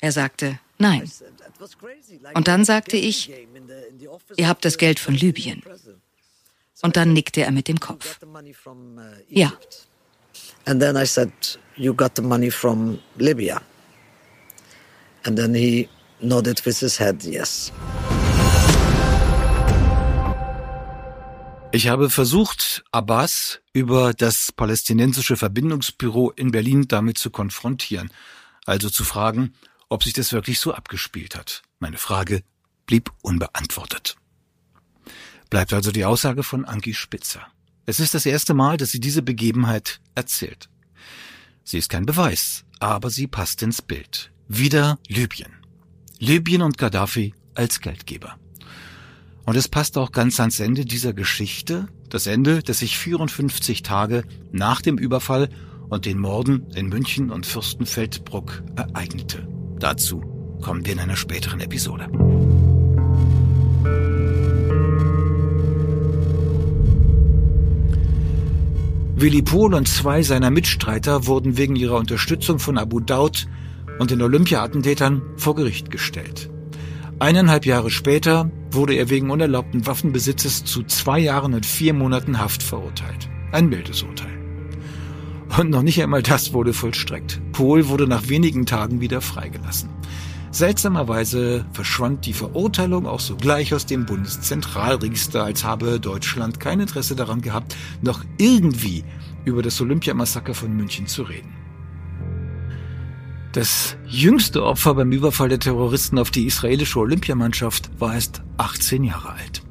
Er 0.00 0.12
sagte, 0.12 0.58
nein. 0.78 1.10
Und 2.34 2.48
dann 2.48 2.64
sagte 2.64 2.96
ich, 2.96 3.32
ihr 4.36 4.48
habt 4.48 4.64
das 4.64 4.78
Geld 4.78 4.98
von 4.98 5.14
Libyen. 5.14 5.62
Und 6.82 6.96
dann 6.96 7.12
nickte 7.12 7.42
er 7.42 7.52
mit 7.52 7.68
dem 7.68 7.80
Kopf. 7.80 8.18
Ja. 9.28 9.52
And 10.66 10.80
then 10.80 10.96
I 10.96 11.06
said, 11.06 11.32
You 11.76 11.94
got 11.94 12.14
the 12.14 12.22
money 12.22 12.50
from 12.50 13.00
Libya. 13.18 13.60
And 15.24 15.36
then 15.36 15.54
he 15.54 15.88
nodded 16.20 16.64
with 16.64 16.78
his 16.78 16.98
head, 16.98 17.24
yes. 17.24 17.72
Ich 21.72 21.88
habe 21.88 22.08
versucht, 22.08 22.84
Abbas 22.92 23.60
über 23.72 24.14
das 24.14 24.52
palästinensische 24.52 25.36
Verbindungsbüro 25.36 26.30
in 26.30 26.52
Berlin 26.52 26.86
damit 26.86 27.18
zu 27.18 27.30
konfrontieren, 27.30 28.10
also 28.64 28.88
zu 28.90 29.02
fragen, 29.02 29.54
ob 29.88 30.04
sich 30.04 30.12
das 30.12 30.32
wirklich 30.32 30.60
so 30.60 30.72
abgespielt 30.72 31.34
hat. 31.34 31.62
Meine 31.80 31.98
Frage 31.98 32.42
blieb 32.86 33.10
unbeantwortet. 33.22 34.16
Bleibt 35.50 35.72
also 35.72 35.90
die 35.90 36.04
Aussage 36.04 36.44
von 36.44 36.64
Anki 36.64 36.94
Spitzer. 36.94 37.44
Es 37.86 38.00
ist 38.00 38.14
das 38.14 38.26
erste 38.26 38.54
Mal, 38.54 38.76
dass 38.76 38.90
sie 38.90 39.00
diese 39.00 39.22
Begebenheit 39.22 40.00
erzählt. 40.14 40.68
Sie 41.64 41.78
ist 41.78 41.90
kein 41.90 42.06
Beweis, 42.06 42.64
aber 42.80 43.10
sie 43.10 43.26
passt 43.26 43.62
ins 43.62 43.82
Bild. 43.82 44.30
Wieder 44.48 44.98
Libyen. 45.08 45.52
Libyen 46.18 46.62
und 46.62 46.78
Gaddafi 46.78 47.34
als 47.54 47.80
Geldgeber. 47.80 48.36
Und 49.44 49.56
es 49.56 49.68
passt 49.68 49.98
auch 49.98 50.12
ganz 50.12 50.40
ans 50.40 50.60
Ende 50.60 50.86
dieser 50.86 51.12
Geschichte, 51.12 51.88
das 52.08 52.26
Ende, 52.26 52.62
das 52.62 52.78
sich 52.78 52.96
54 52.96 53.82
Tage 53.82 54.24
nach 54.52 54.80
dem 54.80 54.96
Überfall 54.96 55.50
und 55.90 56.06
den 56.06 56.18
Morden 56.18 56.70
in 56.74 56.88
München 56.88 57.30
und 57.30 57.44
Fürstenfeldbruck 57.44 58.62
ereignete. 58.76 59.46
Dazu 59.78 60.20
kommen 60.62 60.86
wir 60.86 60.94
in 60.94 61.00
einer 61.00 61.16
späteren 61.16 61.60
Episode. 61.60 62.08
Willi 69.16 69.42
Pohl 69.42 69.74
und 69.74 69.86
zwei 69.86 70.22
seiner 70.22 70.50
Mitstreiter 70.50 71.26
wurden 71.26 71.56
wegen 71.56 71.76
ihrer 71.76 71.98
Unterstützung 71.98 72.58
von 72.58 72.76
Abu 72.76 72.98
Daud 72.98 73.46
und 74.00 74.10
den 74.10 74.20
Olympia-Attentätern 74.20 75.22
vor 75.36 75.54
Gericht 75.54 75.90
gestellt. 75.92 76.50
Eineinhalb 77.20 77.64
Jahre 77.64 77.90
später 77.90 78.50
wurde 78.72 78.94
er 78.94 79.10
wegen 79.10 79.30
unerlaubten 79.30 79.86
Waffenbesitzes 79.86 80.64
zu 80.64 80.82
zwei 80.82 81.20
Jahren 81.20 81.54
und 81.54 81.64
vier 81.64 81.94
Monaten 81.94 82.40
Haft 82.40 82.64
verurteilt. 82.64 83.30
Ein 83.52 83.68
mildes 83.68 84.02
Urteil. 84.02 84.36
Und 85.56 85.70
noch 85.70 85.82
nicht 85.82 86.02
einmal 86.02 86.22
das 86.22 86.52
wurde 86.52 86.72
vollstreckt. 86.72 87.40
Pohl 87.52 87.88
wurde 87.88 88.08
nach 88.08 88.28
wenigen 88.28 88.66
Tagen 88.66 89.00
wieder 89.00 89.20
freigelassen. 89.20 89.93
Seltsamerweise 90.54 91.66
verschwand 91.72 92.26
die 92.26 92.32
Verurteilung 92.32 93.08
auch 93.08 93.18
sogleich 93.18 93.74
aus 93.74 93.86
dem 93.86 94.06
Bundeszentralregister, 94.06 95.42
als 95.42 95.64
habe 95.64 95.98
Deutschland 95.98 96.60
kein 96.60 96.78
Interesse 96.78 97.16
daran 97.16 97.40
gehabt, 97.40 97.74
noch 98.02 98.24
irgendwie 98.38 99.02
über 99.44 99.62
das 99.62 99.80
Olympiamassaker 99.80 100.54
von 100.54 100.72
München 100.72 101.08
zu 101.08 101.24
reden. 101.24 101.52
Das 103.50 103.96
jüngste 104.06 104.64
Opfer 104.64 104.94
beim 104.94 105.10
Überfall 105.10 105.48
der 105.48 105.58
Terroristen 105.58 106.20
auf 106.20 106.30
die 106.30 106.46
israelische 106.46 107.00
Olympiamannschaft 107.00 107.90
war 107.98 108.14
erst 108.14 108.42
18 108.56 109.02
Jahre 109.02 109.30
alt. 109.32 109.64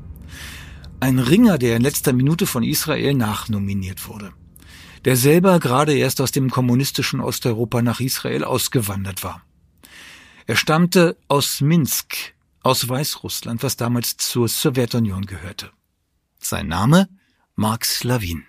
Ein 0.99 1.19
Ringer, 1.19 1.57
der 1.57 1.77
in 1.77 1.81
letzter 1.81 2.11
Minute 2.11 2.45
von 2.45 2.61
Israel 2.61 3.13
nachnominiert 3.13 4.05
wurde. 4.09 4.31
Der 5.05 5.15
selber 5.15 5.61
gerade 5.61 5.93
erst 5.93 6.19
aus 6.19 6.31
dem 6.31 6.49
kommunistischen 6.49 7.21
Osteuropa 7.21 7.81
nach 7.81 8.01
Israel 8.01 8.43
ausgewandert 8.43 9.23
war. 9.23 9.43
Er 10.45 10.55
stammte 10.55 11.17
aus 11.27 11.61
Minsk, 11.61 12.33
aus 12.61 12.87
Weißrussland, 12.87 13.63
was 13.63 13.77
damals 13.77 14.17
zur 14.17 14.47
Sowjetunion 14.47 15.25
gehörte. 15.25 15.71
Sein 16.39 16.67
Name? 16.67 17.07
Mark 17.55 17.85
Slavin. 17.85 18.45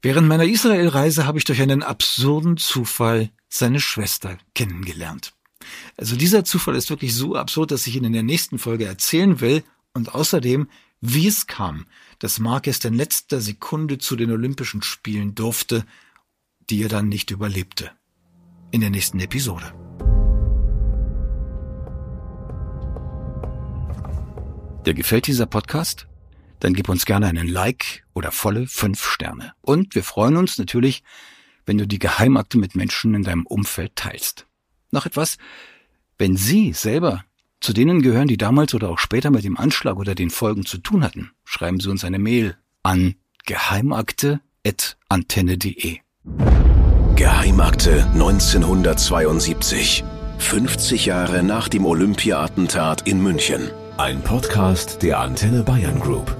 Während 0.00 0.28
meiner 0.28 0.44
Israelreise 0.44 1.26
habe 1.26 1.38
ich 1.38 1.44
durch 1.44 1.60
einen 1.60 1.82
absurden 1.82 2.56
Zufall 2.56 3.30
seine 3.48 3.80
Schwester 3.80 4.38
kennengelernt. 4.54 5.32
Also 5.96 6.14
dieser 6.14 6.44
Zufall 6.44 6.76
ist 6.76 6.90
wirklich 6.90 7.14
so 7.14 7.34
absurd, 7.34 7.72
dass 7.72 7.86
ich 7.86 7.96
ihn 7.96 8.04
in 8.04 8.12
der 8.12 8.22
nächsten 8.22 8.58
Folge 8.58 8.84
erzählen 8.84 9.40
will 9.40 9.64
und 9.94 10.14
außerdem, 10.14 10.68
wie 11.00 11.26
es 11.26 11.46
kam, 11.46 11.86
dass 12.20 12.38
Marquez 12.38 12.84
in 12.84 12.94
letzter 12.94 13.40
Sekunde 13.40 13.98
zu 13.98 14.14
den 14.14 14.30
Olympischen 14.30 14.82
Spielen 14.82 15.34
durfte, 15.34 15.84
die 16.70 16.82
er 16.82 16.88
dann 16.88 17.08
nicht 17.08 17.30
überlebte. 17.30 17.90
In 18.70 18.80
der 18.80 18.90
nächsten 18.90 19.18
Episode. 19.18 19.87
Dir 24.86 24.94
gefällt 24.94 25.26
dieser 25.26 25.46
Podcast? 25.46 26.06
Dann 26.60 26.74
gib 26.74 26.88
uns 26.88 27.04
gerne 27.04 27.26
einen 27.26 27.48
Like 27.48 28.04
oder 28.14 28.32
volle 28.32 28.66
fünf 28.66 29.04
Sterne. 29.04 29.52
Und 29.60 29.94
wir 29.94 30.02
freuen 30.02 30.36
uns 30.36 30.58
natürlich, 30.58 31.02
wenn 31.66 31.78
du 31.78 31.86
die 31.86 31.98
Geheimakte 31.98 32.58
mit 32.58 32.74
Menschen 32.74 33.14
in 33.14 33.22
deinem 33.22 33.46
Umfeld 33.46 33.96
teilst. 33.96 34.46
Noch 34.90 35.06
etwas, 35.06 35.36
wenn 36.16 36.36
Sie 36.36 36.72
selber 36.72 37.24
zu 37.60 37.72
denen 37.72 38.02
gehören, 38.02 38.28
die 38.28 38.36
damals 38.36 38.74
oder 38.74 38.90
auch 38.90 38.98
später 38.98 39.30
mit 39.30 39.44
dem 39.44 39.56
Anschlag 39.56 39.96
oder 39.96 40.14
den 40.14 40.30
Folgen 40.30 40.64
zu 40.64 40.78
tun 40.78 41.04
hatten, 41.04 41.32
schreiben 41.44 41.80
Sie 41.80 41.90
uns 41.90 42.04
eine 42.04 42.18
Mail 42.18 42.56
an 42.82 43.14
geheimakte.antenne.de. 43.46 45.98
Geheimakte 47.16 48.04
1972. 48.14 50.04
50 50.38 51.06
Jahre 51.06 51.42
nach 51.42 51.68
dem 51.68 51.84
Olympia-Attentat 51.84 53.08
in 53.08 53.20
München. 53.20 53.72
Ein 53.98 54.22
Podcast 54.22 55.02
der 55.02 55.18
Antenne 55.18 55.64
Bayern 55.64 55.98
Group. 55.98 56.36